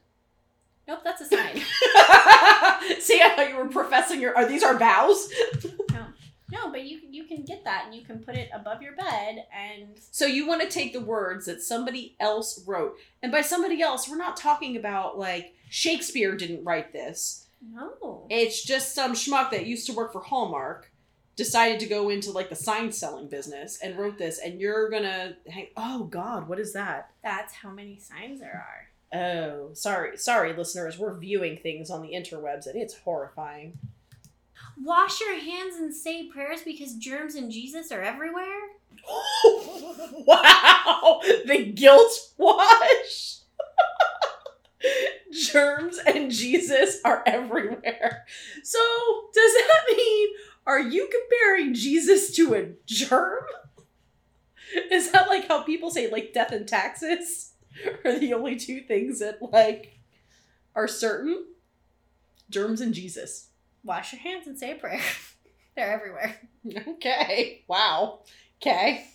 Nope, 0.88 1.00
that's 1.04 1.22
a 1.22 1.26
sign. 1.26 1.56
See, 3.02 3.20
I 3.22 3.34
thought 3.36 3.50
you 3.50 3.58
were 3.58 3.68
professing 3.68 4.22
your. 4.22 4.36
Are 4.38 4.46
these 4.48 4.64
our 4.64 4.78
vows? 4.78 5.30
no, 5.92 6.06
no, 6.52 6.72
but 6.72 6.84
you 6.86 7.02
you 7.10 7.26
can 7.26 7.44
get 7.44 7.64
that 7.66 7.84
and 7.86 7.96
you 7.96 8.04
can 8.06 8.20
put 8.20 8.36
it 8.36 8.50
above 8.54 8.82
your 8.82 8.96
bed 8.96 9.46
and 9.54 9.98
So 10.12 10.26
you 10.26 10.48
want 10.48 10.62
to 10.62 10.70
take 10.70 10.94
the 10.94 11.02
words 11.02 11.46
that 11.46 11.62
somebody 11.62 12.16
else 12.20 12.64
wrote, 12.66 12.96
and 13.22 13.32
by 13.32 13.42
somebody 13.42 13.82
else, 13.82 14.08
we're 14.08 14.18
not 14.18 14.38
talking 14.38 14.78
about 14.78 15.18
like 15.20 15.54
Shakespeare 15.70 16.36
didn't 16.38 16.64
write 16.64 16.94
this. 16.94 17.48
no. 17.62 18.26
It's 18.30 18.64
just 18.64 18.96
some 18.96 19.14
schmuck 19.14 19.52
that 19.52 19.66
used 19.66 19.88
to 19.88 19.94
work 19.94 20.14
for 20.14 20.22
Hallmark, 20.22 20.90
decided 21.36 21.82
to 21.82 21.86
go 21.88 22.08
into 22.10 22.32
like 22.32 22.50
the 22.50 22.56
sign 22.56 22.94
selling 22.94 23.28
business 23.28 23.80
and 23.84 23.98
wrote 23.98 24.18
this, 24.18 24.40
and 24.40 24.62
you're 24.62 24.90
gonna 24.90 25.36
hang. 25.50 25.68
Oh 25.76 26.06
God, 26.06 26.48
what 26.48 26.60
is 26.60 26.72
that? 26.74 27.12
That's 27.24 27.54
how 27.54 27.72
many 27.72 28.00
signs 28.00 28.40
there 28.40 28.54
are. 28.66 28.88
Oh, 29.14 29.70
sorry, 29.74 30.18
sorry, 30.18 30.54
listeners. 30.54 30.98
We're 30.98 31.18
viewing 31.18 31.58
things 31.58 31.90
on 31.90 32.02
the 32.02 32.10
interwebs, 32.10 32.68
and 32.68 32.76
it's 32.76 32.96
horrifying. 32.96 33.78
Wash 34.84 35.22
your 35.22 35.40
hands 35.40 35.76
and 35.76 35.94
say 35.94 36.28
prayers 36.28 36.62
because 36.64 36.96
germs 36.96 37.36
and 37.36 37.52
Jesus 37.52 37.92
are 37.92 38.02
everywhere. 38.02 38.46
wow, 40.26 41.22
the 41.46 41.72
guilt 41.74 42.12
wash. 42.38 43.38
Germs 45.32 46.00
and 46.06 46.32
Jesus 46.32 47.00
are 47.04 47.24
everywhere. 47.26 48.26
So, 48.64 48.80
does 49.34 49.54
that 49.54 49.96
mean 49.96 50.30
are 50.66 50.80
you 50.80 51.10
comparing 51.10 51.74
Jesus 51.74 52.36
to 52.36 52.54
a 52.54 52.68
germ? 52.86 53.44
Is 54.92 55.12
that 55.12 55.30
like 55.30 55.48
how 55.48 55.64
people 55.64 55.90
say 55.90 56.12
like 56.12 56.34
death 56.34 56.52
and 56.52 56.68
taxes 56.68 57.54
are 58.06 58.20
the 58.20 58.34
only 58.34 58.56
two 58.56 58.82
things 58.82 59.20
that 59.20 59.42
like 59.42 60.00
are 60.76 60.88
certain? 60.88 61.46
Germs 62.50 62.82
and 62.82 62.94
Jesus. 62.94 63.50
Wash 63.84 64.14
your 64.14 64.22
hands 64.22 64.48
and 64.48 64.58
say 64.58 64.72
a 64.72 64.76
prayer. 64.76 65.02
They're 65.76 65.92
everywhere. 65.92 66.36
Okay. 66.88 67.64
Wow. 67.68 68.22
Okay. 68.62 69.06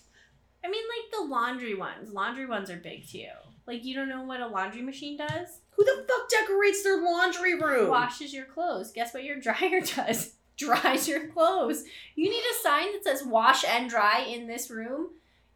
I 0.64 0.70
mean, 0.70 0.84
like 0.84 1.10
the 1.12 1.28
laundry 1.28 1.74
ones. 1.74 2.12
Laundry 2.12 2.46
ones 2.46 2.70
are 2.70 2.76
big 2.76 3.08
too. 3.08 3.26
Like 3.66 3.84
you 3.84 3.94
don't 3.94 4.08
know 4.08 4.22
what 4.22 4.40
a 4.40 4.46
laundry 4.46 4.82
machine 4.82 5.16
does? 5.16 5.60
Who 5.70 5.84
the 5.84 6.04
fuck 6.08 6.28
decorates 6.28 6.82
their 6.82 7.02
laundry 7.02 7.58
room? 7.58 7.88
Washes 7.88 8.32
your 8.32 8.44
clothes. 8.44 8.92
Guess 8.92 9.14
what 9.14 9.24
your 9.24 9.40
dryer 9.40 9.80
does? 9.96 10.34
Dries 10.56 11.08
your 11.08 11.28
clothes. 11.28 11.84
You 12.14 12.28
need 12.28 12.42
a 12.42 12.62
sign 12.62 12.92
that 12.92 13.04
says 13.04 13.24
wash 13.24 13.64
and 13.64 13.88
dry 13.88 14.20
in 14.28 14.46
this 14.46 14.70
room. 14.70 15.10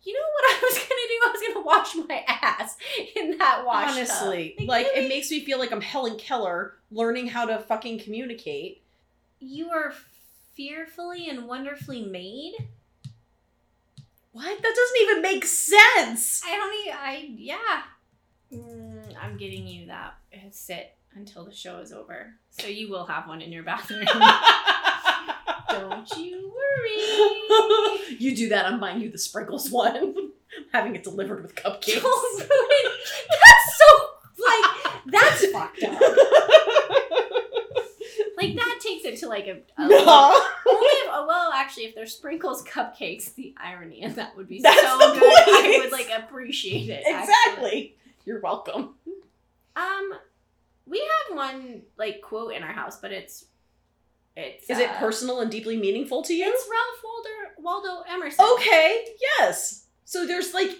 You 0.06 0.12
know 0.14 0.20
what 0.34 0.44
I 0.50 0.60
was 0.62 0.78
gonna 0.78 0.88
do? 0.88 1.20
I 1.24 1.30
was 1.32 1.42
gonna 1.54 1.66
wash 1.66 2.08
my 2.08 2.24
ass 2.28 2.76
in 3.16 3.36
that 3.38 3.64
wash 3.66 3.86
tub. 3.88 3.96
Honestly, 3.96 4.54
Like, 4.60 4.68
like 4.68 4.86
really? 4.94 5.06
it 5.06 5.08
makes 5.08 5.30
me 5.30 5.44
feel 5.44 5.58
like 5.58 5.72
I'm 5.72 5.80
Helen 5.80 6.16
Keller 6.16 6.74
learning 6.90 7.26
how 7.26 7.44
to 7.46 7.58
fucking 7.58 7.98
communicate. 8.00 8.82
you 9.40 9.70
are 9.70 9.92
fearfully 10.54 11.28
and 11.28 11.46
wonderfully 11.46 12.02
made. 12.02 12.54
What? 14.32 14.62
That 14.62 14.74
doesn't 14.74 15.02
even 15.02 15.22
make 15.22 15.44
sense. 15.44 16.42
I 16.46 16.56
don't 16.56 16.74
even. 16.86 16.98
I 16.98 17.34
yeah. 17.36 17.82
Mm, 18.52 19.16
I'm 19.20 19.36
getting 19.36 19.66
you 19.66 19.86
that 19.86 20.14
sit 20.52 20.94
until 21.14 21.44
the 21.44 21.52
show 21.54 21.78
is 21.78 21.92
over, 21.92 22.34
so 22.50 22.66
you 22.68 22.88
will 22.90 23.06
have 23.06 23.26
one 23.26 23.40
in 23.42 23.50
your 23.50 23.62
bathroom. 23.64 24.04
don't 25.70 26.10
you 26.18 26.52
worry. 26.54 28.16
you 28.18 28.34
do 28.36 28.48
that, 28.50 28.66
I'm 28.66 28.80
buying 28.80 29.00
you 29.00 29.10
the 29.10 29.18
sprinkles 29.18 29.70
one. 29.70 30.14
Having 30.72 30.96
it 30.96 31.04
delivered 31.04 31.42
with 31.42 31.54
cupcakes. 31.54 32.02
Ruin. 32.02 32.92
That's 33.30 33.78
so 33.78 34.08
like 34.38 34.92
that's 35.06 35.46
fucked 35.46 35.82
up. 35.84 36.00
Like 38.36 38.54
that 38.54 38.78
takes 38.82 39.04
it 39.06 39.18
to 39.20 39.28
like 39.28 39.46
a, 39.46 39.62
a 39.82 39.88
No. 39.88 39.96
only 40.68 40.86
if, 40.88 41.08
oh, 41.10 41.24
well 41.26 41.52
actually 41.54 41.84
if 41.84 41.94
there's 41.94 42.12
sprinkles 42.14 42.62
cupcakes 42.64 43.34
the 43.34 43.54
irony 43.56 44.02
and 44.02 44.14
that 44.16 44.36
would 44.36 44.46
be 44.48 44.60
That's 44.60 44.78
so 44.80 44.98
good 45.14 45.22
I 45.24 45.80
would 45.82 45.92
like 45.92 46.10
appreciate 46.16 46.90
it 46.90 47.02
actually. 47.06 47.22
exactly. 47.22 47.96
You're 48.26 48.40
welcome. 48.40 48.94
Um, 49.74 50.12
we 50.86 50.98
have 51.00 51.36
one 51.36 51.82
like 51.96 52.20
quote 52.22 52.52
in 52.54 52.62
our 52.62 52.72
house, 52.72 52.98
but 53.00 53.10
it's 53.12 53.46
it's 54.36 54.68
Is 54.70 54.78
it 54.78 54.90
uh, 54.90 54.98
personal 54.98 55.40
and 55.40 55.50
deeply 55.50 55.76
meaningful 55.76 56.22
to 56.22 56.34
you? 56.34 56.44
It's 56.46 56.68
Ralph 56.70 57.02
Waldo 57.04 57.90
Waldo 57.92 58.02
Emerson. 58.08 58.44
Okay, 58.54 59.04
yes. 59.38 59.86
So 60.04 60.26
there's 60.26 60.52
like, 60.54 60.70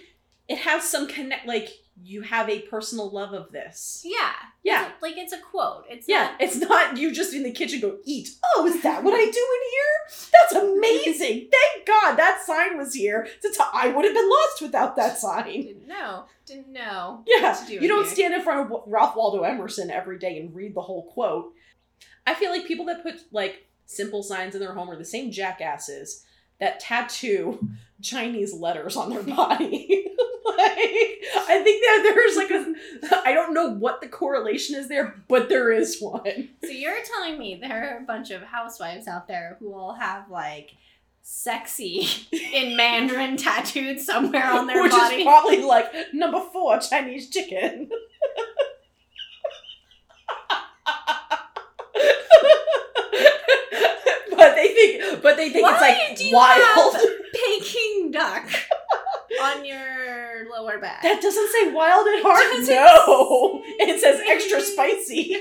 it 0.47 0.59
has 0.59 0.87
some 0.87 1.07
connect, 1.07 1.47
like, 1.47 1.69
you 2.03 2.21
have 2.21 2.47
a 2.47 2.59
personal 2.59 3.09
love 3.09 3.33
of 3.33 3.51
this. 3.51 4.03
Yeah. 4.05 4.31
Yeah. 4.63 4.83
It's 4.85 4.91
a- 4.91 5.05
like 5.05 5.17
it's 5.17 5.33
a 5.33 5.39
quote. 5.39 5.85
It's 5.89 6.07
Yeah, 6.07 6.25
not- 6.25 6.41
it's 6.41 6.55
not 6.57 6.95
you 6.97 7.11
just 7.11 7.33
in 7.33 7.41
the 7.41 7.51
kitchen 7.51 7.79
go 7.81 7.97
eat. 8.05 8.29
Oh, 8.55 8.67
is 8.67 8.83
that 8.83 9.03
what 9.03 9.15
I 9.15 9.23
do 9.25 9.25
in 9.25 9.31
here? 9.31 10.29
That's 10.31 10.53
amazing. 10.53 11.49
Thank 11.51 11.87
God 11.87 12.15
that 12.17 12.43
sign 12.45 12.77
was 12.77 12.93
here. 12.93 13.27
I 13.73 13.87
would 13.89 14.05
have 14.05 14.13
been 14.13 14.29
lost 14.29 14.61
without 14.61 14.95
that 14.97 15.17
sign. 15.17 15.45
didn't 15.63 15.87
know. 15.87 16.25
Didn't 16.45 16.71
know. 16.71 17.23
Yeah, 17.25 17.59
do 17.67 17.73
you 17.73 17.87
don't 17.87 18.05
here. 18.05 18.13
stand 18.13 18.33
in 18.35 18.41
front 18.43 18.71
of 18.71 18.83
Ralph 18.85 19.15
Waldo 19.15 19.41
Emerson 19.41 19.89
every 19.89 20.19
day 20.19 20.39
and 20.39 20.53
read 20.53 20.75
the 20.75 20.81
whole 20.81 21.07
quote. 21.11 21.53
I 22.27 22.33
feel 22.35 22.51
like 22.51 22.67
people 22.67 22.85
that 22.85 23.01
put 23.01 23.15
like 23.31 23.65
simple 23.85 24.21
signs 24.21 24.53
in 24.53 24.59
their 24.61 24.73
home 24.73 24.89
are 24.89 24.97
the 24.97 25.05
same 25.05 25.31
jackasses 25.31 26.25
that 26.59 26.79
tattoo 26.79 27.69
Chinese 28.01 28.53
letters 28.53 28.95
on 28.95 29.09
their 29.09 29.23
body. 29.23 29.87
like, 30.45 30.59
I 30.59 31.61
think 31.63 31.83
that 31.83 32.01
there's 32.03 32.35
like 32.35 32.51
a, 32.51 33.27
I 33.27 33.33
don't 33.33 33.53
know 33.53 33.69
what 33.73 34.01
the 34.01 34.07
correlation 34.07 34.75
is 34.75 34.87
there, 34.87 35.15
but 35.27 35.49
there 35.49 35.71
is 35.71 35.99
one. 35.99 36.49
So 36.63 36.69
you're 36.69 36.97
telling 37.15 37.39
me 37.39 37.55
there 37.55 37.95
are 37.95 37.97
a 37.97 38.05
bunch 38.05 38.29
of 38.29 38.43
housewives 38.43 39.07
out 39.07 39.27
there 39.27 39.57
who 39.59 39.71
will 39.71 39.93
have 39.93 40.29
like 40.29 40.75
sexy 41.23 42.07
in 42.53 42.77
Mandarin 42.77 43.37
tattooed 43.37 43.99
somewhere 43.99 44.49
on 44.51 44.67
their 44.67 44.83
Which 44.83 44.91
body. 44.91 45.15
is 45.17 45.23
probably 45.23 45.61
like 45.63 45.91
number 46.13 46.41
four 46.53 46.79
Chinese 46.79 47.29
chicken. 47.29 47.89
but 54.37 54.55
they 54.55 54.66
think, 54.77 55.21
but 55.23 55.37
they 55.37 55.49
think 55.49 55.63
Why 55.63 56.07
it's 56.09 56.21
like 56.21 56.33
wild. 56.33 56.95
Peking 57.33 58.11
duck 58.11 58.49
on 59.41 59.65
your 59.65 60.49
lower 60.49 60.79
back. 60.79 61.01
That 61.03 61.21
doesn't 61.21 61.51
say 61.51 61.71
wild 61.71 62.07
at 62.07 62.21
heart. 62.21 62.43
Does 62.53 62.69
it 62.69 62.73
no, 62.75 63.61
it 63.79 63.99
says 63.99 64.21
extra 64.27 64.61
spicy. 64.73 65.37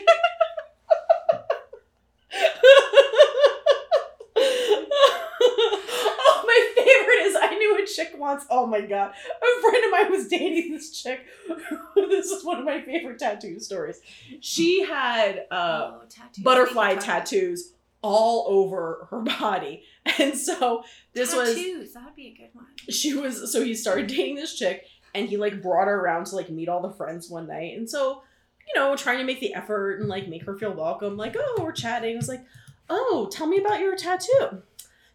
oh, 6.18 6.44
my 6.46 6.72
favorite 6.76 7.26
is 7.26 7.36
I 7.40 7.54
knew 7.56 7.82
a 7.82 7.86
chick 7.86 8.14
once. 8.18 8.44
Oh 8.50 8.66
my 8.66 8.80
god, 8.80 9.12
a 9.12 9.60
friend 9.60 9.84
of 9.84 9.90
mine 9.90 10.10
was 10.10 10.28
dating 10.28 10.72
this 10.72 11.02
chick. 11.02 11.20
this 11.94 12.26
is 12.26 12.44
one 12.44 12.58
of 12.58 12.64
my 12.64 12.80
favorite 12.80 13.18
tattoo 13.18 13.58
stories. 13.60 14.00
She 14.40 14.84
had 14.84 15.46
uh, 15.50 15.92
oh, 15.94 16.02
tattoos. 16.08 16.44
butterfly 16.44 16.96
tattoos 16.96 17.72
all 18.06 18.46
over 18.48 19.08
her 19.10 19.20
body, 19.40 19.82
and 20.18 20.36
so 20.36 20.84
this 21.12 21.34
was 21.34 21.54
tattoos. 21.54 21.92
That 21.92 22.04
would 22.04 22.14
be 22.14 22.28
a 22.28 22.34
good 22.34 22.50
one. 22.52 22.66
she 22.88 23.14
was 23.14 23.52
so 23.52 23.64
he 23.64 23.74
started 23.74 24.06
dating 24.06 24.36
this 24.36 24.56
chick 24.56 24.84
and 25.14 25.28
he 25.28 25.36
like 25.36 25.62
brought 25.62 25.88
her 25.88 25.98
around 26.00 26.26
to 26.26 26.36
like 26.36 26.50
meet 26.50 26.68
all 26.68 26.82
the 26.82 26.90
friends 26.90 27.30
one 27.30 27.48
night. 27.48 27.76
And 27.76 27.88
so 27.88 28.22
you 28.68 28.80
know 28.80 28.94
trying 28.96 29.18
to 29.18 29.24
make 29.24 29.40
the 29.40 29.54
effort 29.54 30.00
and 30.00 30.08
like 30.08 30.28
make 30.28 30.44
her 30.44 30.56
feel 30.56 30.72
welcome 30.72 31.16
like 31.16 31.34
oh 31.38 31.60
we're 31.60 31.72
chatting. 31.72 32.12
It 32.12 32.16
was 32.16 32.28
like 32.28 32.44
oh 32.88 33.28
tell 33.32 33.46
me 33.46 33.58
about 33.58 33.80
your 33.80 33.96
tattoo. 33.96 34.62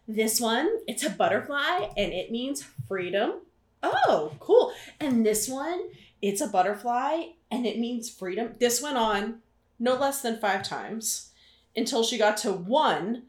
This 0.06 0.40
one 0.40 0.68
it's 0.86 1.04
a 1.04 1.10
butterfly 1.10 1.88
and 1.96 2.12
it 2.12 2.30
means 2.30 2.66
freedom. 2.88 3.40
Oh 3.82 4.32
cool. 4.40 4.72
And 5.00 5.24
this 5.24 5.48
one 5.48 5.88
it's 6.20 6.40
a 6.40 6.48
butterfly 6.48 7.22
and 7.50 7.64
it 7.64 7.78
means 7.78 8.10
freedom. 8.10 8.54
This 8.58 8.82
went 8.82 8.98
on 8.98 9.38
no 9.78 9.94
less 9.96 10.20
than 10.20 10.38
five 10.38 10.62
times 10.62 11.31
until 11.76 12.02
she 12.02 12.18
got 12.18 12.36
to 12.38 12.52
one 12.52 13.24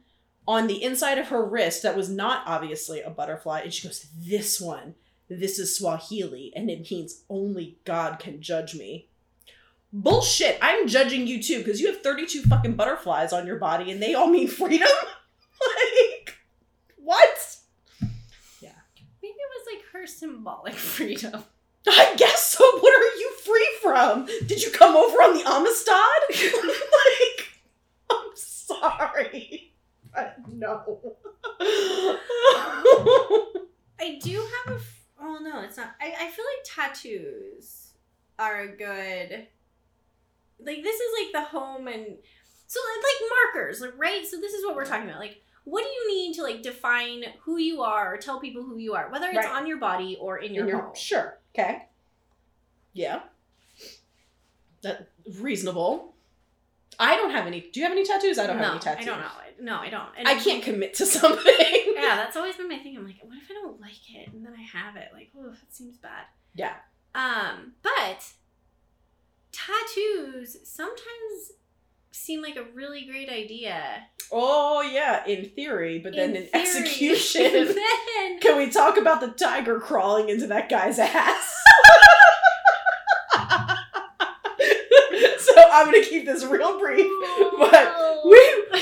on 0.48 0.68
the 0.68 0.84
inside 0.84 1.18
of 1.18 1.28
her 1.28 1.46
wrist 1.46 1.84
that 1.84 1.96
was 1.96 2.10
not 2.10 2.44
obviously 2.46 3.02
a 3.02 3.10
butterfly. 3.10 3.62
And 3.62 3.74
she 3.74 3.88
goes, 3.88 4.08
This 4.18 4.60
one, 4.60 4.96
this 5.30 5.60
is 5.60 5.78
Swahili, 5.78 6.52
and 6.56 6.70
it 6.70 6.90
means 6.90 7.24
only 7.30 7.78
God 7.86 8.20
can 8.20 8.42
judge 8.42 8.76
me. 8.76 9.08
Bullshit. 9.96 10.58
I'm 10.60 10.88
judging 10.88 11.28
you 11.28 11.42
too, 11.42 11.60
because 11.60 11.80
you 11.80 11.92
have 11.92 12.02
32 12.02 12.42
fucking 12.44 12.74
butterflies 12.76 13.32
on 13.32 13.46
your 13.46 13.58
body 13.58 13.92
and 13.92 14.02
they 14.02 14.16
all 14.16 14.28
mean 14.28 14.48
freedom. 14.48 14.88
like, 15.62 16.36
what? 16.98 17.58
Yeah. 18.60 18.72
Maybe 19.22 19.36
it 19.36 19.52
was 19.56 19.68
like 19.72 19.84
her 19.94 20.08
symbolic 20.08 20.74
freedom. 20.74 21.44
I 21.88 22.16
guess 22.18 22.44
so. 22.44 22.80
What 22.80 22.94
are 22.94 23.18
you 23.20 23.32
free 23.46 23.70
from? 23.84 24.26
Did 24.48 24.64
you 24.64 24.72
come 24.72 24.96
over 24.96 25.18
on 25.18 25.38
the 25.38 25.44
Amistad? 25.48 25.94
like, 26.64 27.48
I'm 28.10 28.32
sorry. 28.36 29.74
But 30.16 30.38
no. 30.64 31.16
I 34.00 34.20
do 34.22 34.38
have 34.66 34.74
a. 34.74 34.80
F- 34.80 35.06
oh 35.22 35.40
no, 35.42 35.62
it's 35.62 35.78
not. 35.78 35.92
I, 36.02 36.08
I 36.26 36.30
feel 36.30 36.46
like 36.46 36.64
tattoos 36.66 37.94
are 38.40 38.62
a 38.62 38.68
good. 38.68 39.48
Like 40.66 40.82
this 40.84 40.96
is 40.96 41.12
like 41.22 41.32
the 41.34 41.50
home 41.58 41.88
and 41.88 42.18
so 42.68 42.80
like 42.80 43.32
markers, 43.54 43.82
like 43.82 43.94
right. 43.98 44.26
So 44.26 44.40
this 44.40 44.54
is 44.54 44.66
what 44.66 44.76
we're 44.76 44.86
talking 44.86 45.08
about. 45.10 45.20
Like, 45.20 45.42
what 45.66 45.84
do 45.84 45.90
you 45.90 46.08
need 46.16 46.34
to 46.36 46.44
like 46.44 46.62
define 46.62 47.24
who 47.42 47.58
you 47.58 47.82
are 47.82 48.14
or 48.14 48.18
tell 48.18 48.40
people 48.40 48.64
who 48.64 48.78
you 48.78 48.94
are, 48.96 49.10
whether 49.12 49.28
it's 49.28 49.38
Right. 49.38 49.50
on 49.52 49.68
your 49.68 49.78
body 49.78 50.18
or 50.20 50.38
in 50.38 50.54
your, 50.54 50.68
In 50.68 50.76
home? 50.76 50.96
Sure. 50.96 51.38
Okay. 51.54 51.84
Yeah. 52.94 53.22
That 54.82 55.10
reasonable. 55.40 56.13
I 57.00 57.16
don't 57.16 57.32
have 57.32 57.48
any. 57.48 57.62
Do 57.62 57.80
you 57.80 57.86
have 57.86 57.92
any 57.92 58.06
tattoos? 58.06 58.38
I 58.40 58.48
don't 58.48 58.58
no, 58.58 58.64
have 58.64 58.72
any 58.74 58.82
tattoos. 58.82 59.08
I 59.08 59.10
don't 59.10 59.20
know. 59.20 59.28
No, 59.62 59.78
I 59.78 59.90
don't. 59.90 60.10
And 60.18 60.28
I 60.28 60.36
can't 60.36 60.64
commit 60.64 60.94
to 60.96 61.06
something. 61.06 61.54
Yeah, 61.96 62.16
that's 62.16 62.36
always 62.36 62.56
been 62.56 62.68
my 62.68 62.78
thing. 62.78 62.98
I'm 62.98 63.06
like, 63.06 63.20
what 63.22 63.38
if 63.38 63.50
I 63.50 63.54
don't 63.54 63.80
like 63.80 64.10
it 64.14 64.34
and 64.34 64.46
then 64.46 64.54
I 64.58 64.62
have 64.78 64.96
it? 64.96 65.10
Like, 65.14 65.32
oh, 65.38 65.50
that 65.50 65.74
seems 65.74 65.98
bad. 65.98 66.26
Yeah. 66.56 66.74
Um, 67.16 67.74
but 67.82 68.32
tattoos 69.52 70.58
sometimes 70.64 71.54
seem 72.12 72.42
like 72.42 72.56
a 72.56 72.64
really 72.74 73.06
great 73.06 73.30
idea. 73.30 74.08
Oh 74.32 74.82
yeah, 74.82 75.26
in 75.26 75.50
theory, 75.50 76.00
but 76.00 76.14
then 76.16 76.36
in, 76.36 76.44
theory. 76.44 76.50
execution. 76.54 77.52
then 77.52 78.40
Can 78.40 78.58
we 78.58 78.70
talk 78.70 78.98
about 78.98 79.22
the 79.22 79.30
tiger 79.30 79.80
crawling 79.80 80.30
into 80.30 80.48
that 80.48 80.70
guy's 80.70 81.00
ass? 81.00 81.64
I'm 85.74 85.86
gonna 85.86 86.04
keep 86.04 86.26
this 86.26 86.46
real 86.46 86.80
brief. 86.80 87.12
But 87.60 87.96
we 88.26 88.40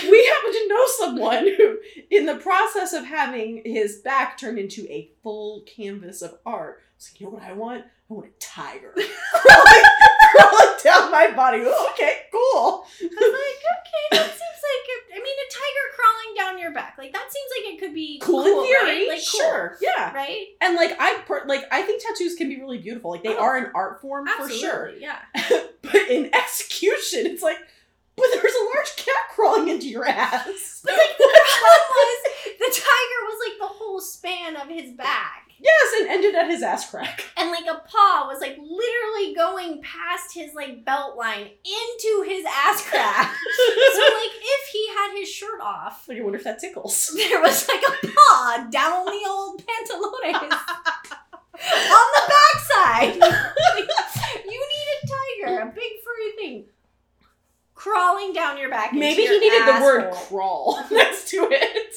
we 0.10 0.26
happen 0.26 0.52
to 0.54 0.68
know 0.70 0.86
someone 1.00 1.48
who, 1.58 1.78
in 2.10 2.26
the 2.26 2.36
process 2.36 2.94
of 2.94 3.06
having 3.06 3.62
his 3.66 3.98
back 3.98 4.38
turned 4.38 4.58
into 4.60 4.86
a 4.92 5.12
full 5.24 5.62
canvas 5.62 6.22
of 6.22 6.38
art, 6.46 6.82
was 6.98 7.12
like, 7.12 7.22
you 7.22 7.28
know 7.28 7.34
what 7.34 7.44
I 7.44 7.54
want? 7.54 7.84
I 8.10 8.14
want 8.14 8.28
a 8.28 8.40
tiger 8.40 8.94
crawling, 9.34 9.84
crawling 10.38 10.78
down 10.84 11.12
my 11.12 11.32
body. 11.36 11.64
Oh, 11.66 11.90
okay, 11.94 12.24
cool. 12.32 12.86
I 13.02 13.06
was 13.06 13.12
like, 13.12 13.62
okay, 13.76 14.06
that 14.12 14.26
seems 14.30 14.60
like 14.64 14.86
a, 14.92 15.16
I 15.16 15.24
mean, 15.24 15.36
a 15.36 15.50
tiger 15.52 15.86
crawling 15.96 16.36
down 16.38 16.60
your 16.60 16.74
back. 16.74 16.96
Like 16.98 17.14
that 17.14 17.28
seems 17.32 17.50
like 17.58 17.74
it 17.74 17.80
could 17.80 17.94
be 17.94 18.20
Cool, 18.20 18.44
cool, 18.44 18.62
in 18.64 18.68
theory, 18.68 18.84
right? 18.84 19.08
Like 19.10 19.22
cool, 19.32 19.42
sure, 19.42 19.78
yeah. 19.82 20.14
right? 20.14 20.46
And 20.62 20.76
like 20.76 20.96
I 21.00 21.20
per- 21.26 21.46
like 21.48 21.66
I 21.72 21.82
think 21.84 22.02
tattoos 22.04 22.36
can 22.36 22.50
be 22.50 22.60
really 22.60 22.78
beautiful. 22.80 23.12
Like 23.12 23.24
they 23.24 23.36
Oh, 23.36 23.42
are 23.44 23.58
an 23.58 23.72
art 23.76 24.02
form 24.02 24.28
for 24.38 24.50
sure. 24.50 24.92
yeah. 25.00 25.20
but 25.82 25.96
in 26.10 26.34
execution, 26.34 27.26
it's 27.26 27.44
like, 27.44 27.58
but 28.16 28.28
there's 28.34 28.54
a 28.54 28.76
large 28.76 28.96
cat 28.98 29.16
crawling 29.34 29.68
into 29.70 29.88
your 29.88 30.06
ass. 30.06 30.82
But 30.84 30.94
like 30.94 31.18
the 31.18 31.24
problem 31.60 31.90
was, 31.90 32.18
the 32.60 32.66
tiger 32.72 33.20
was 33.26 33.40
like 33.50 33.58
the 33.60 33.74
whole 33.74 34.02
span 34.02 34.56
of 34.58 34.68
his 34.68 34.92
back. 34.92 35.41
Ended 36.12 36.36
at 36.36 36.50
his 36.50 36.62
ass 36.62 36.90
crack. 36.90 37.24
and 37.38 37.50
like 37.52 37.66
a 37.66 37.82
paw 37.88 38.28
was 38.28 38.42
like 38.42 38.58
literally 38.58 39.34
going 39.36 39.82
past 39.82 40.34
his 40.34 40.54
like 40.54 40.86
belt 40.86 41.18
line 41.18 41.48
into 41.64 42.24
his 42.28 42.46
ass 42.46 42.86
crack. 42.88 43.34
so 43.58 44.02
like 44.02 44.36
if 44.42 44.68
he 44.72 44.88
had 44.90 45.18
his 45.18 45.30
shirt 45.30 45.62
off, 45.62 46.08
Like 46.08 46.20
I 46.20 46.22
wonder 46.22 46.38
if 46.38 46.44
that 46.44 46.60
tickles. 46.60 47.12
there 47.16 47.42
was 47.42 47.68
like 47.68 47.82
a 47.82 48.08
paw 48.08 48.68
down 48.70 49.06
the 49.06 49.26
old 49.30 49.62
pantalones 49.62 50.54
on 51.54 52.08
the 52.16 52.34
backside. 52.34 53.20
Like, 53.20 53.90
you 54.46 54.68
need 54.70 54.88
a 55.04 55.48
tiger, 55.48 55.60
a 55.62 55.66
big 55.68 55.92
furry 56.04 56.32
thing, 56.38 56.66
crawling 57.76 58.34
down 58.34 58.58
your 58.58 58.70
back. 58.70 58.94
Maybe 58.94 59.24
he 59.24 59.40
needed 59.40 59.68
the 59.68 59.82
word 59.82 60.04
asshole. 60.06 60.26
crawl 60.28 60.86
next 60.92 61.30
to 61.30 61.48
it. 61.52 61.96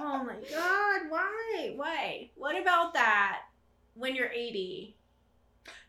Oh 0.00 0.24
my 0.24 0.34
god! 0.50 1.00
Why? 1.10 1.72
Why? 1.76 2.30
What 2.36 2.60
about 2.60 2.94
that? 2.94 3.40
When 3.94 4.14
you're 4.14 4.30
80, 4.30 4.94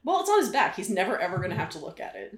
Well, 0.04 0.22
it's 0.22 0.30
on 0.30 0.40
his 0.40 0.50
back. 0.50 0.76
He's 0.76 0.90
never 0.90 1.18
ever 1.20 1.38
gonna 1.38 1.56
have 1.56 1.70
to 1.72 1.80
look 1.80 2.00
at 2.00 2.16
it. 2.16 2.38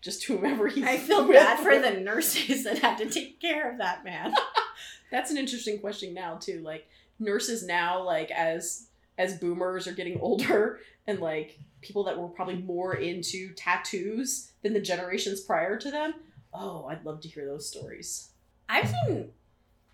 Just 0.00 0.24
whomever 0.24 0.66
he's. 0.68 0.84
I 0.84 0.96
feel 0.96 1.24
with. 1.28 1.36
bad 1.36 1.58
for 1.60 1.78
the 1.78 2.00
nurses 2.00 2.64
that 2.64 2.78
had 2.78 2.96
to 2.98 3.10
take 3.10 3.40
care 3.40 3.70
of 3.70 3.78
that 3.78 4.02
man. 4.04 4.32
That's 5.10 5.30
an 5.30 5.36
interesting 5.36 5.78
question 5.78 6.14
now 6.14 6.36
too. 6.36 6.60
Like 6.62 6.86
nurses 7.18 7.66
now, 7.66 8.02
like 8.02 8.30
as 8.30 8.86
as 9.18 9.38
boomers 9.38 9.86
are 9.86 9.92
getting 9.92 10.18
older, 10.20 10.80
and 11.06 11.20
like 11.20 11.58
people 11.82 12.04
that 12.04 12.18
were 12.18 12.28
probably 12.28 12.56
more 12.62 12.94
into 12.94 13.52
tattoos 13.54 14.52
than 14.62 14.72
the 14.72 14.80
generations 14.80 15.40
prior 15.40 15.76
to 15.78 15.90
them. 15.90 16.14
Oh, 16.54 16.86
I'd 16.86 17.04
love 17.04 17.20
to 17.22 17.28
hear 17.28 17.46
those 17.46 17.68
stories. 17.68 18.30
I've 18.68 18.88
seen 19.06 19.30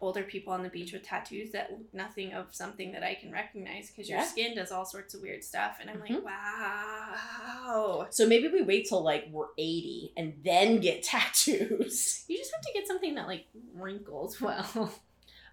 older 0.06 0.22
people 0.22 0.52
on 0.52 0.62
the 0.62 0.68
beach 0.68 0.92
with 0.92 1.02
tattoos 1.02 1.50
that 1.50 1.70
look 1.72 1.92
nothing 1.92 2.32
of 2.32 2.54
something 2.54 2.92
that 2.92 3.02
I 3.02 3.14
can 3.14 3.32
recognize 3.32 3.90
because 3.90 4.08
your 4.08 4.18
Yeah. 4.20 4.24
skin 4.24 4.54
does 4.54 4.70
all 4.70 4.84
sorts 4.86 5.14
of 5.14 5.20
weird 5.20 5.42
stuff, 5.42 5.78
and 5.80 5.90
I'm 5.90 6.00
Mhm. 6.00 6.10
like, 6.10 6.24
wow. 6.24 8.06
So 8.10 8.26
maybe 8.26 8.48
we 8.48 8.62
wait 8.62 8.88
till 8.88 9.02
like 9.02 9.26
we're 9.30 9.48
eighty 9.58 10.12
and 10.16 10.34
then 10.44 10.78
get 10.80 11.02
tattoos. 11.12 12.24
You 12.28 12.36
just 12.38 12.52
have 12.52 12.62
to 12.62 12.72
get 12.72 12.86
something 12.86 13.14
that 13.16 13.26
like 13.26 13.46
wrinkles 13.74 14.40
well. 14.46 14.92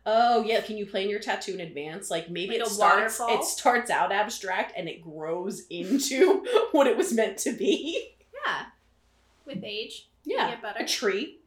Oh 0.06 0.44
yeah, 0.44 0.62
can 0.62 0.78
you 0.78 0.86
plan 0.86 1.10
your 1.10 1.20
tattoo 1.20 1.54
in 1.54 1.62
advance? 1.62 2.12
Like 2.12 2.30
maybe 2.30 2.58
Like 2.60 2.68
it 2.68 2.72
starts 2.72 3.20
waterfall? 3.20 3.40
it 3.40 3.46
starts 3.46 3.90
out 3.90 4.12
abstract 4.12 4.74
and 4.78 4.88
it 4.88 5.02
grows 5.02 5.66
into 5.70 6.46
what 6.72 6.88
it 6.88 6.96
was 6.98 7.14
meant 7.14 7.38
to 7.40 7.54
be. 7.54 8.16
yeah, 8.46 8.66
with 9.46 9.64
age, 9.64 10.08
Yeah, 10.26 10.52
get 10.52 10.62
better. 10.62 10.84
a 10.84 10.88
tree. 10.88 11.40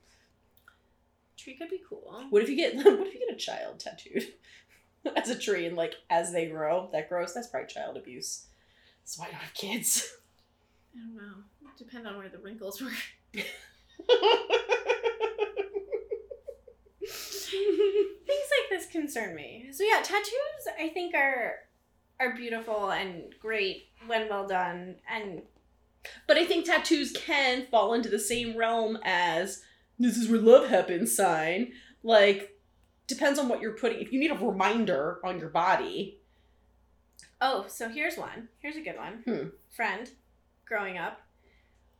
Could 1.54 1.70
be 1.70 1.80
cool. 1.88 2.26
What 2.30 2.42
if 2.42 2.48
you 2.48 2.56
get 2.56 2.74
what 2.76 3.06
if 3.06 3.14
you 3.14 3.20
get 3.20 3.34
a 3.34 3.38
child 3.38 3.80
tattooed 3.80 4.26
as 5.16 5.30
a 5.30 5.38
tree 5.38 5.66
and 5.66 5.76
like 5.76 5.94
as 6.10 6.32
they 6.32 6.46
grow, 6.46 6.88
that 6.92 7.08
grows? 7.08 7.34
That's 7.34 7.46
probably 7.46 7.68
child 7.68 7.96
abuse. 7.96 8.46
That's 9.02 9.18
why 9.18 9.26
I 9.26 9.30
don't 9.30 9.40
have 9.40 9.54
kids. 9.54 10.12
I 10.94 10.98
don't 10.98 11.16
know. 11.16 11.42
Depend 11.78 12.06
on 12.06 12.16
where 12.16 12.28
the 12.28 12.38
wrinkles 12.38 12.80
were. 12.80 12.88
Things 13.34 13.44
like 18.50 18.70
this 18.70 18.86
concern 18.90 19.34
me. 19.34 19.68
So 19.72 19.84
yeah, 19.84 20.00
tattoos 20.02 20.32
I 20.80 20.88
think 20.88 21.14
are 21.14 21.56
are 22.18 22.34
beautiful 22.34 22.90
and 22.90 23.34
great 23.40 23.88
when 24.06 24.28
well 24.28 24.46
done 24.46 24.96
and 25.08 25.42
but 26.26 26.36
I 26.36 26.46
think 26.46 26.64
tattoos 26.64 27.12
can 27.12 27.66
fall 27.66 27.94
into 27.94 28.08
the 28.08 28.18
same 28.18 28.56
realm 28.56 28.98
as 29.04 29.62
this 29.98 30.16
is 30.16 30.28
where 30.28 30.40
love 30.40 30.68
happens 30.68 31.14
sign. 31.16 31.72
Like 32.02 32.58
depends 33.06 33.38
on 33.38 33.48
what 33.48 33.60
you're 33.60 33.76
putting. 33.76 34.00
If 34.00 34.12
you 34.12 34.20
need 34.20 34.30
a 34.30 34.34
reminder 34.34 35.20
on 35.24 35.38
your 35.38 35.48
body, 35.48 36.18
Oh, 37.40 37.66
so 37.68 37.88
here's 37.88 38.16
one. 38.16 38.48
Here's 38.60 38.76
a 38.76 38.80
good 38.80 38.96
one. 38.96 39.22
Hmm. 39.26 39.48
Friend, 39.74 40.10
growing 40.66 40.96
up, 40.96 41.20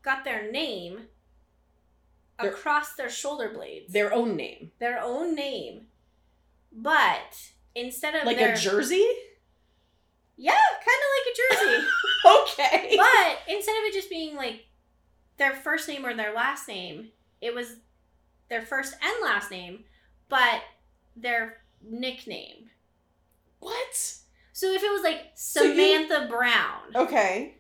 got 0.03 0.25
their 0.25 0.51
name 0.51 1.09
Their- 2.41 2.51
across 2.53 2.95
their 2.95 3.11
shoulder 3.11 3.51
blades. 3.53 3.93
their 3.93 4.13
own 4.15 4.35
name, 4.37 4.73
their 4.79 4.99
own 5.01 5.35
name. 5.35 5.89
But 6.73 7.37
instead 7.75 8.15
of 8.15 8.25
like 8.25 8.39
their 8.39 8.55
a 8.55 8.57
jersey. 8.57 9.07
Yeah, 10.39 10.53
kind 10.53 11.01
of 11.03 11.11
like 11.17 11.33
a 11.33 11.75
jersey. 11.81 11.87
okay. 12.27 12.97
But 12.97 13.39
instead 13.55 13.73
of 13.79 13.85
it 13.85 13.95
just 13.95 14.11
being 14.11 14.37
like 14.37 14.67
their 15.39 15.55
first 15.55 15.89
name 15.89 16.05
or 16.05 16.15
their 16.15 16.35
last 16.35 16.67
name, 16.69 17.09
it 17.41 17.55
was 17.55 17.77
their 18.49 18.63
first 18.63 18.95
and 19.03 19.15
last 19.23 19.51
name, 19.51 19.85
but 20.29 20.63
their 21.17 21.59
nickname. 21.83 22.71
What? 23.61 23.95
So 24.53 24.73
if 24.73 24.83
it 24.83 24.91
was 24.93 25.03
like 25.03 25.33
So 25.35 25.63
you- 25.63 25.75
Samantha 25.75 26.27
Brown, 26.29 26.95
Okay. 26.95 27.57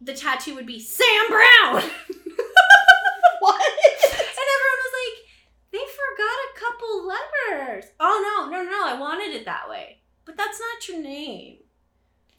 the 0.00 0.14
tattoo 0.14 0.54
would 0.54 0.66
be 0.66 0.80
Sam 0.80 1.28
Brown. 1.28 1.82
What? 3.40 3.62
And 3.62 4.48
everyone 4.54 4.80
was 4.82 4.94
like, 4.98 5.24
they 5.70 5.78
forgot 5.78 6.38
a 6.44 6.58
couple 6.58 7.06
letters. 7.06 7.84
Oh 8.00 8.46
no, 8.50 8.50
no, 8.50 8.68
no, 8.68 8.86
I 8.86 8.98
wanted 8.98 9.34
it 9.34 9.44
that 9.44 9.68
way. 9.68 10.00
But 10.24 10.36
that's 10.36 10.58
not 10.60 10.88
your 10.88 11.00
name. 11.02 11.58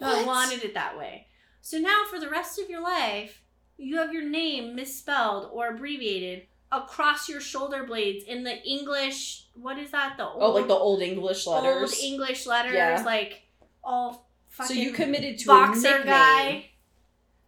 No, 0.02 0.20
I 0.22 0.24
wanted 0.26 0.64
it 0.64 0.74
that 0.74 0.98
way. 0.98 1.28
So 1.62 1.78
now 1.78 2.04
for 2.10 2.20
the 2.20 2.30
rest 2.30 2.60
of 2.60 2.70
your 2.70 2.82
life, 2.82 3.42
you 3.78 3.98
have 3.98 4.14
your 4.14 4.28
name 4.28 4.76
misspelled 4.76 5.50
or 5.54 5.70
abbreviated 5.70 6.48
across 6.72 7.28
your 7.30 7.42
shoulder 7.42 7.84
blades 7.84 8.24
in 8.26 8.44
the 8.44 8.62
English 8.64 9.46
what 9.56 9.78
is 9.78 9.92
that? 9.92 10.16
The 10.18 10.26
old 10.26 10.42
Oh, 10.42 10.52
like 10.52 10.68
the 10.68 10.74
old 10.76 11.02
English 11.02 11.46
letters. 11.46 11.92
old 11.94 12.02
English 12.04 12.46
letters, 12.46 12.74
Yeah. 12.74 13.04
like 13.06 13.42
all 13.84 14.30
so 14.66 14.74
you 14.74 14.92
committed 14.94 15.38
to 15.40 15.48
boxer 15.48 16.02
guy 16.06 16.70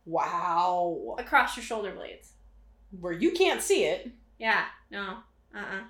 Wow. 0.06 1.16
across 1.20 1.56
your 1.56 1.64
shoulder 1.64 1.92
blades. 1.92 2.34
Where 3.00 3.14
you 3.14 3.32
can't 3.32 3.62
see 3.62 3.86
it. 3.86 4.12
Yeah, 4.38 4.66
no. 4.90 5.18
Uh-uh. 5.56 5.84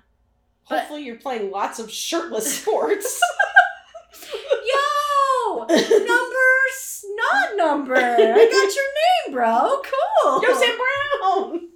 But- 0.68 0.78
Hopefully 0.78 1.02
you're 1.04 1.16
playing 1.16 1.50
lots 1.50 1.78
of 1.80 1.90
shirtless 1.90 2.60
sports. 2.60 3.20
Yo! 4.32 5.58
Numbers, 5.68 7.04
not 7.16 7.56
number. 7.56 7.96
I 7.96 8.16
got 8.16 8.74
your 8.74 9.28
name, 9.28 9.32
bro. 9.32 9.82
Cool. 9.82 10.42
Yo, 10.42 10.54
Sam 10.58 10.78
Brown. 10.78 11.68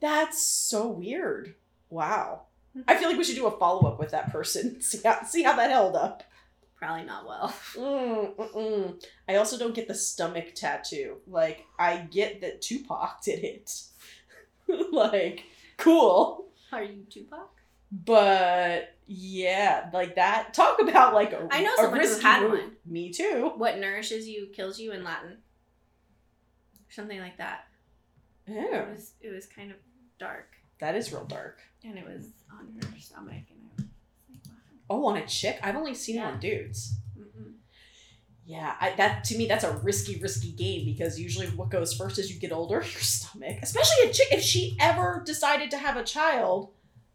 That's 0.00 0.40
so 0.42 0.88
weird. 0.88 1.54
Wow. 1.88 2.42
I 2.86 2.96
feel 2.96 3.08
like 3.08 3.18
we 3.18 3.24
should 3.24 3.34
do 3.36 3.46
a 3.46 3.58
follow 3.58 3.88
up 3.90 3.98
with 3.98 4.10
that 4.12 4.30
person. 4.32 4.80
See 4.82 5.00
how 5.04 5.22
see 5.24 5.42
how 5.42 5.56
that 5.56 5.70
held 5.70 5.96
up. 5.96 6.22
Probably 6.76 7.04
not 7.04 7.26
well. 7.26 7.54
Mm, 7.76 8.36
mm-mm. 8.36 9.04
I 9.28 9.36
also 9.36 9.58
don't 9.58 9.74
get 9.74 9.86
the 9.88 9.94
stomach 9.94 10.54
tattoo. 10.54 11.16
Like 11.26 11.66
I 11.78 11.98
get 11.98 12.40
that 12.40 12.62
Tupac 12.62 13.22
did 13.22 13.44
it. 13.44 13.70
like 14.92 15.44
cool, 15.76 16.46
Are 16.72 16.82
you 16.84 17.04
Tupac? 17.10 17.50
but 17.92 18.94
yeah, 19.06 19.90
like 19.92 20.14
that. 20.14 20.54
Talk 20.54 20.80
about 20.80 21.12
like 21.12 21.32
a 21.32 21.48
I 21.50 21.62
know 21.62 21.74
someone 21.76 22.00
who 22.00 22.18
had 22.20 22.42
move. 22.42 22.50
one. 22.52 22.70
Me 22.86 23.10
too. 23.12 23.52
What 23.56 23.78
nourishes 23.78 24.28
you 24.28 24.46
kills 24.54 24.78
you 24.78 24.92
in 24.92 25.02
Latin. 25.04 25.38
Something 26.88 27.20
like 27.20 27.36
that. 27.38 27.64
Yeah, 28.46 28.82
It 28.82 28.90
was 28.90 29.12
it 29.20 29.30
was 29.30 29.46
kind 29.46 29.70
of 29.70 29.76
dark. 30.20 30.46
that 30.78 30.94
is 30.94 31.12
real 31.12 31.24
dark. 31.24 31.58
And 31.84 31.98
it 31.98 32.04
was 32.06 32.26
on 32.52 32.68
her 32.76 33.00
stomach 33.00 33.44
and 33.50 33.58
I 33.78 33.82
was 33.82 34.46
like, 34.46 34.54
Oh, 34.88 35.06
on 35.06 35.16
a 35.16 35.26
chick? 35.26 35.58
I've 35.62 35.76
only 35.76 35.94
seen 35.94 36.16
it 36.18 36.22
on 36.24 36.38
dudes. 36.38 36.94
Mm-mm. 37.18 37.54
Yeah, 38.44 38.74
I, 38.80 38.94
that 38.96 39.24
to 39.24 39.36
me 39.38 39.46
that's 39.46 39.64
a 39.64 39.76
risky, 39.78 40.20
risky 40.20 40.52
game 40.52 40.84
because 40.84 41.18
usually 41.18 41.46
what 41.48 41.70
goes 41.70 41.94
first 41.94 42.18
as 42.18 42.32
you 42.32 42.38
get 42.40 42.52
older, 42.52 42.76
your 42.92 43.00
stomach. 43.02 43.58
Especially 43.62 44.10
a 44.10 44.12
chick, 44.12 44.28
if 44.32 44.42
she 44.42 44.76
ever 44.80 45.22
decided 45.24 45.70
to 45.72 45.78
have 45.78 45.96
a 45.96 46.04
child, 46.04 46.72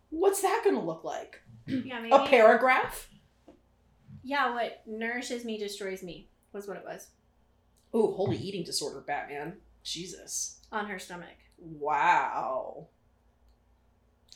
what's 0.09 0.41
that 0.41 0.61
gonna 0.65 0.83
look 0.83 1.03
like? 1.03 1.41
Yeah, 1.67 1.99
maybe. 2.01 2.11
A 2.11 2.25
paragraph? 2.25 3.09
Yeah, 4.23 4.53
what 4.53 4.81
nourishes 4.87 5.45
me 5.45 5.57
destroys 5.59 6.01
me 6.01 6.29
was 6.53 6.67
what 6.67 6.77
it 6.77 6.83
was. 6.85 7.09
Oh, 7.93 8.13
holy 8.13 8.37
eating 8.37 8.63
disorder, 8.63 9.01
Batman. 9.05 9.57
Jesus. 9.83 10.59
On 10.71 10.87
her 10.87 10.97
stomach. 10.99 11.37
Wow. 11.57 12.87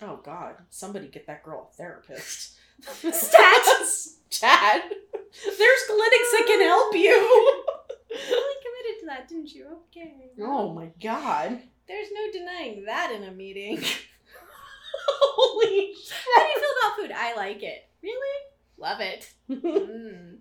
Oh 0.01 0.19
God, 0.23 0.55
somebody 0.69 1.07
get 1.07 1.27
that 1.27 1.43
girl 1.43 1.69
a 1.71 1.75
therapist. 1.75 2.57
Stats. 3.03 4.15
Chad. 4.29 4.81
There's 4.83 5.83
clinics 5.87 6.31
that 6.31 6.43
can 6.47 6.61
help 6.61 6.93
you. 6.95 7.01
You 7.01 8.17
really 8.29 8.55
committed 8.63 8.99
to 9.01 9.05
that, 9.07 9.27
didn't 9.27 9.53
you? 9.53 9.67
Okay. 9.89 10.31
Oh 10.41 10.73
my 10.73 10.91
God. 11.01 11.59
There's 11.87 12.07
no 12.13 12.31
denying 12.31 12.85
that 12.85 13.11
in 13.11 13.23
a 13.23 13.31
meeting. 13.31 13.77
Holy 15.07 15.93
How 16.35 16.43
do 16.43 16.49
you 16.49 16.59
feel 16.59 16.69
about 16.81 16.97
food? 16.97 17.11
I 17.15 17.35
like 17.35 17.63
it. 17.63 17.87
Really? 18.01 18.45
Love 18.77 19.01
it. 19.01 19.33
Mm. 19.49 20.37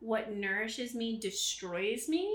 What 0.00 0.32
nourishes 0.32 0.94
me 0.94 1.20
destroys 1.20 2.08
me? 2.08 2.34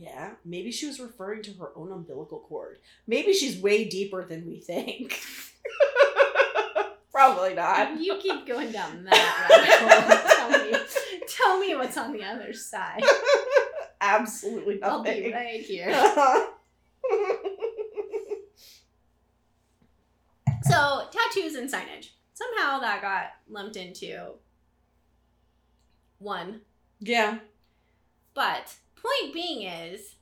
Yeah, 0.00 0.30
maybe 0.46 0.72
she 0.72 0.86
was 0.86 0.98
referring 0.98 1.42
to 1.42 1.52
her 1.54 1.72
own 1.76 1.92
umbilical 1.92 2.38
cord. 2.40 2.78
Maybe 3.06 3.34
she's 3.34 3.60
way 3.60 3.84
deeper 3.84 4.24
than 4.24 4.46
we 4.46 4.58
think. 4.58 5.20
Probably 7.12 7.52
not. 7.54 8.00
You 8.00 8.16
keep 8.16 8.46
going 8.46 8.72
down 8.72 9.04
that 9.04 9.48
rabbit 9.50 10.08
hole. 10.08 10.48
tell 10.48 10.64
me, 10.64 10.78
tell 11.28 11.58
me 11.60 11.74
what's 11.74 11.98
on 11.98 12.14
the 12.14 12.24
other 12.24 12.54
side. 12.54 13.02
Absolutely 14.00 14.78
not. 14.78 14.90
I'll 14.90 15.02
be 15.04 15.30
right 15.32 15.60
here. 15.60 15.92
So 20.62 21.08
tattoos 21.10 21.54
and 21.56 21.68
signage. 21.70 22.10
Somehow 22.34 22.78
that 22.80 23.02
got 23.02 23.32
lumped 23.48 23.76
into 23.76 24.32
one. 26.18 26.60
yeah. 27.00 27.38
But 28.34 28.74
point 29.02 29.34
being 29.34 29.62
is, 29.62 30.14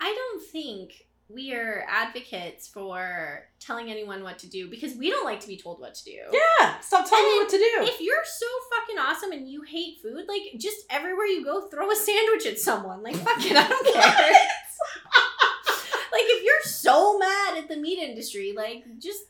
I 0.00 0.12
don't 0.12 0.42
think 0.50 1.06
we 1.28 1.54
are 1.54 1.84
advocates 1.88 2.68
for 2.68 3.48
telling 3.58 3.90
anyone 3.90 4.22
what 4.22 4.38
to 4.40 4.46
do 4.48 4.68
because 4.68 4.94
we 4.94 5.10
don't 5.10 5.24
like 5.24 5.40
to 5.40 5.48
be 5.48 5.56
told 5.56 5.80
what 5.80 5.94
to 5.94 6.04
do. 6.04 6.18
Yeah. 6.32 6.78
Stop 6.80 7.08
telling 7.08 7.24
me 7.24 7.30
And 7.32 7.38
what 7.40 7.48
to 7.50 7.56
do. 7.58 7.70
If 7.80 8.00
you're 8.00 8.24
so 8.24 8.46
fucking 8.76 8.98
awesome 8.98 9.32
and 9.32 9.48
you 9.48 9.62
hate 9.62 10.00
food, 10.02 10.26
like 10.28 10.42
just 10.58 10.84
everywhere 10.90 11.26
you 11.26 11.42
go, 11.42 11.66
throw 11.68 11.90
a 11.90 11.96
sandwich 11.96 12.44
at 12.46 12.58
someone. 12.58 13.02
Like 13.02 13.16
fuck 13.16 13.38
it, 13.38 13.56
I 13.56 13.66
don't 13.66 13.94
care. 13.94 14.02
like 16.12 16.24
if 16.26 16.44
you're 16.44 16.62
so 16.64 17.18
mad 17.18 17.56
at 17.56 17.68
the 17.68 17.76
meat 17.76 17.98
industry, 17.98 18.52
like 18.54 18.84
just 18.98 19.22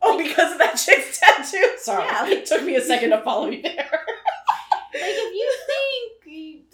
oh, 0.00 0.16
because 0.16 0.52
of 0.52 0.58
that 0.58 0.76
chick's 0.76 1.18
tattoo. 1.18 1.66
Sorry. 1.78 2.04
Yeah, 2.04 2.28
it 2.28 2.46
took 2.46 2.62
me 2.62 2.76
a 2.76 2.80
second 2.80 3.10
to 3.10 3.20
follow 3.22 3.48
you 3.48 3.60
there. 3.60 3.74
like 3.74 4.94
if 4.94 5.34
you 5.34 5.56
think 5.66 5.99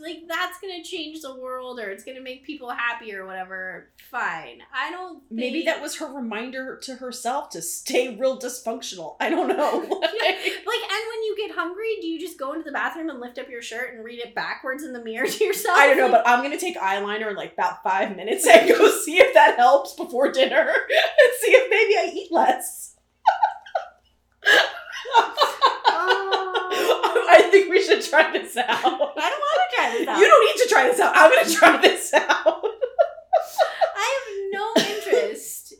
like 0.07 0.29
that's 0.29 0.61
gonna 0.61 0.85
change 0.85 1.21
the 1.21 1.35
world 1.35 1.81
or 1.81 1.90
it's 1.90 2.05
gonna 2.05 2.21
make 2.21 2.45
people 2.45 2.71
happy 2.71 3.12
or 3.12 3.27
whatever, 3.27 3.90
fine. 4.11 4.61
I 4.73 4.90
don't. 4.90 5.19
Think... 5.19 5.33
Maybe 5.33 5.62
that 5.64 5.83
was 5.83 5.99
her 5.99 6.07
reminder 6.07 6.79
to 6.85 6.95
herself 6.95 7.51
to 7.51 7.62
stay 7.62 8.16
real 8.16 8.38
dysfunctional. 8.38 9.16
I 9.21 9.31
don't 9.31 9.49
know. 9.49 10.03
Like, 10.66 10.81
and 10.90 11.03
when 11.09 11.23
you 11.23 11.37
get 11.37 11.55
hungry, 11.57 11.97
do 12.01 12.07
you 12.07 12.21
just 12.21 12.38
go 12.38 12.53
into 12.53 12.64
the 12.64 12.73
bathroom 12.73 13.09
and 13.09 13.21
lift 13.21 13.38
up 13.38 13.49
your 13.49 13.62
shirt 13.62 13.95
and 13.95 14.05
read 14.05 14.19
it 14.19 14.35
backwards 14.35 14.83
in 14.83 14.92
the 14.92 15.03
mirror 15.03 15.27
to 15.31 15.45
yourself? 15.45 15.77
I 15.77 15.87
don't 15.87 15.97
know, 15.97 16.11
but 16.11 16.27
I'm 16.27 16.42
gonna 16.42 16.59
take 16.59 16.77
eyeliner 16.77 17.31
in 17.31 17.37
like 17.37 17.53
about 17.55 17.83
five 17.83 18.16
minutes 18.16 18.47
and 18.47 18.69
go 18.69 18.88
see 18.90 19.19
if 19.19 19.35
that 19.35 19.57
helps 19.57 19.95
before 19.95 20.31
dinner 20.31 20.69
and 20.69 21.33
see 21.40 21.51
if 21.51 21.71
maybe 21.71 21.97
I 21.97 22.12
eat 22.14 22.33
less. 22.33 22.95
Think 27.57 27.71
we 27.71 27.83
should 27.83 28.03
try 28.03 28.31
this 28.33 28.55
out. 28.59 28.69
I 28.69 28.81
don't 28.83 28.85
want 29.16 29.71
to 29.71 29.77
try 29.77 29.90
this 29.97 30.09
out. 30.09 30.19
You 30.19 30.27
don't 30.29 30.47
need 30.47 30.62
to 30.62 30.69
try 30.69 30.88
this 30.88 31.01
out. 31.01 31.12
I'm 31.16 31.31
gonna 31.31 31.51
try 31.51 31.77
this 31.81 32.12
out. 32.12 32.64
I 33.97 34.21
have 34.21 34.53
no 34.53 34.73
interest 34.95 35.73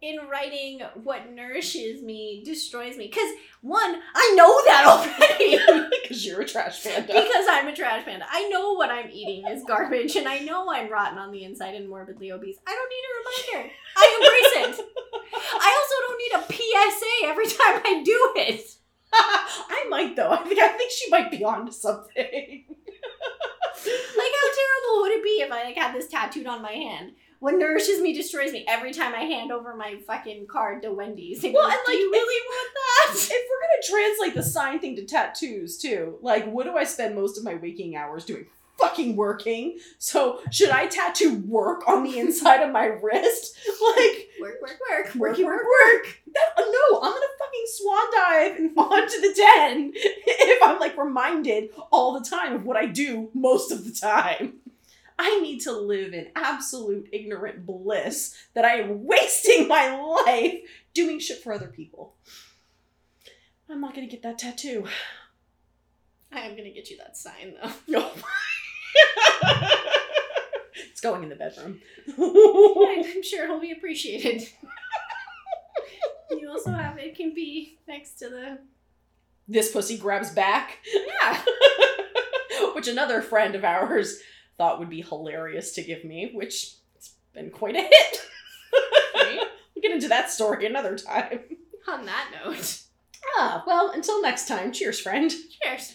in 0.00 0.18
writing 0.28 0.80
what 1.04 1.30
nourishes 1.30 2.02
me, 2.02 2.42
destroys 2.44 2.96
me. 2.96 3.06
Because, 3.06 3.30
one, 3.60 3.96
I 4.12 4.32
know 4.34 4.60
that 4.66 4.86
already. 4.86 5.58
Because 6.02 6.26
you're 6.26 6.40
a 6.40 6.46
trash 6.48 6.82
panda. 6.82 7.06
because 7.06 7.46
I'm 7.48 7.68
a 7.68 7.76
trash 7.76 8.04
panda. 8.04 8.26
I 8.28 8.48
know 8.48 8.72
what 8.72 8.90
I'm 8.90 9.08
eating 9.10 9.46
is 9.48 9.62
garbage, 9.62 10.16
and 10.16 10.26
I 10.26 10.40
know 10.40 10.68
I'm 10.68 10.90
rotten 10.90 11.18
on 11.18 11.30
the 11.30 11.44
inside 11.44 11.76
and 11.76 11.88
morbidly 11.88 12.32
obese. 12.32 12.56
I 12.66 12.74
don't 12.74 12.90
need 12.90 13.04
a 13.06 13.14
reminder. 13.60 13.72
I 13.96 14.64
embrace 14.66 14.80
it. 14.80 14.86
I 15.54 15.70
also 15.78 15.94
don't 16.08 16.18
need 16.18 16.32
a 16.34 16.42
PSA 16.52 17.28
every 17.28 17.46
time 17.46 17.80
I 17.84 18.02
do 18.02 18.32
it. 18.34 18.79
I 19.12 19.86
might 19.88 20.16
though. 20.16 20.30
I 20.30 20.38
think 20.44 20.60
I 20.60 20.68
think 20.68 20.90
she 20.90 21.10
might 21.10 21.30
be 21.30 21.44
onto 21.44 21.72
something. 21.72 22.64
Like, 23.82 24.32
how 24.42 24.48
terrible 24.48 25.02
would 25.02 25.12
it 25.12 25.24
be 25.24 25.40
if 25.40 25.50
I 25.50 25.64
like 25.64 25.76
had 25.76 25.94
this 25.94 26.08
tattooed 26.08 26.46
on 26.46 26.60
my 26.60 26.72
hand? 26.72 27.12
What 27.38 27.54
nourishes 27.54 28.02
me 28.02 28.12
destroys 28.12 28.52
me 28.52 28.66
every 28.68 28.92
time 28.92 29.14
I 29.14 29.20
hand 29.20 29.50
over 29.50 29.74
my 29.74 29.96
fucking 30.06 30.46
card 30.48 30.82
to 30.82 30.92
Wendy's. 30.92 31.42
Well, 31.42 31.52
and, 31.52 31.78
like, 31.88 31.96
you 31.96 32.10
really 32.12 32.44
want 32.46 32.74
that? 32.74 33.14
if 33.18 33.30
we're 33.30 33.96
gonna 33.96 34.04
translate 34.04 34.34
the 34.34 34.42
sign 34.42 34.78
thing 34.80 34.96
to 34.96 35.06
tattoos 35.06 35.78
too, 35.78 36.18
like 36.20 36.44
what 36.46 36.64
do 36.64 36.76
I 36.76 36.84
spend 36.84 37.14
most 37.14 37.38
of 37.38 37.44
my 37.44 37.54
waking 37.54 37.96
hours 37.96 38.26
doing? 38.26 38.46
Fucking 38.80 39.16
working. 39.16 39.78
So 39.98 40.40
should 40.50 40.70
I 40.70 40.86
tattoo 40.86 41.36
work 41.46 41.86
on 41.88 42.02
the 42.04 42.18
inside 42.18 42.62
of 42.62 42.72
my 42.72 42.86
wrist? 42.86 43.56
Like 43.96 44.28
Work, 44.40 44.60
work, 44.62 44.80
work, 44.88 45.36
worky 45.36 45.44
work 45.44 45.62
work. 45.62 46.20
That, 46.32 46.48
uh, 46.56 46.62
no, 46.62 47.00
I'm 47.00 47.12
gonna 47.12 47.26
fucking 47.38 47.66
swan 47.66 48.06
dive 48.14 48.60
onto 48.76 49.20
the 49.20 49.34
den 49.36 49.92
if 49.94 50.62
I'm 50.62 50.78
like 50.78 50.96
reminded 50.96 51.70
all 51.90 52.18
the 52.18 52.28
time 52.28 52.54
of 52.54 52.64
what 52.64 52.76
I 52.76 52.86
do 52.86 53.30
most 53.34 53.70
of 53.70 53.84
the 53.84 53.92
time. 53.92 54.54
I 55.18 55.40
need 55.40 55.60
to 55.62 55.72
live 55.72 56.14
in 56.14 56.28
absolute 56.34 57.08
ignorant 57.12 57.66
bliss 57.66 58.34
that 58.54 58.64
I 58.64 58.76
am 58.76 59.04
wasting 59.04 59.68
my 59.68 59.94
life 60.24 60.60
doing 60.94 61.18
shit 61.18 61.42
for 61.42 61.52
other 61.52 61.68
people. 61.68 62.14
I'm 63.68 63.80
not 63.82 63.94
gonna 63.94 64.06
get 64.06 64.22
that 64.22 64.38
tattoo. 64.38 64.86
I 66.32 66.40
am 66.40 66.56
gonna 66.56 66.70
get 66.70 66.90
you 66.90 66.96
that 66.98 67.16
sign 67.16 67.54
though. 67.62 68.10
It's 70.90 71.00
going 71.00 71.22
in 71.22 71.28
the 71.30 71.34
bedroom. 71.36 71.80
I'm 72.08 73.22
sure 73.22 73.44
it'll 73.44 73.60
be 73.60 73.72
appreciated. 73.72 74.42
you 76.30 76.48
also 76.50 76.72
have 76.72 76.98
it 76.98 77.16
can 77.16 77.32
be 77.34 77.78
next 77.88 78.18
to 78.18 78.28
the 78.28 78.58
this 79.48 79.72
pussy 79.72 79.96
grabs 79.96 80.30
back. 80.30 80.78
yeah. 81.22 81.42
which 82.74 82.86
another 82.86 83.22
friend 83.22 83.54
of 83.54 83.64
ours 83.64 84.20
thought 84.58 84.78
would 84.78 84.90
be 84.90 85.00
hilarious 85.02 85.72
to 85.74 85.82
give 85.82 86.04
me, 86.04 86.30
which 86.34 86.74
has 86.96 87.10
been 87.34 87.50
quite 87.50 87.76
a 87.76 87.82
hit. 87.82 88.20
We'll 89.74 89.82
get 89.82 89.92
into 89.92 90.08
that 90.08 90.30
story 90.30 90.66
another 90.66 90.98
time. 90.98 91.40
On 91.88 92.04
that 92.04 92.30
note, 92.44 92.82
Ah, 93.38 93.64
well, 93.66 93.90
until 93.92 94.20
next 94.20 94.46
time, 94.46 94.72
cheers, 94.72 95.00
friend. 95.00 95.30
cheers. 95.62 95.94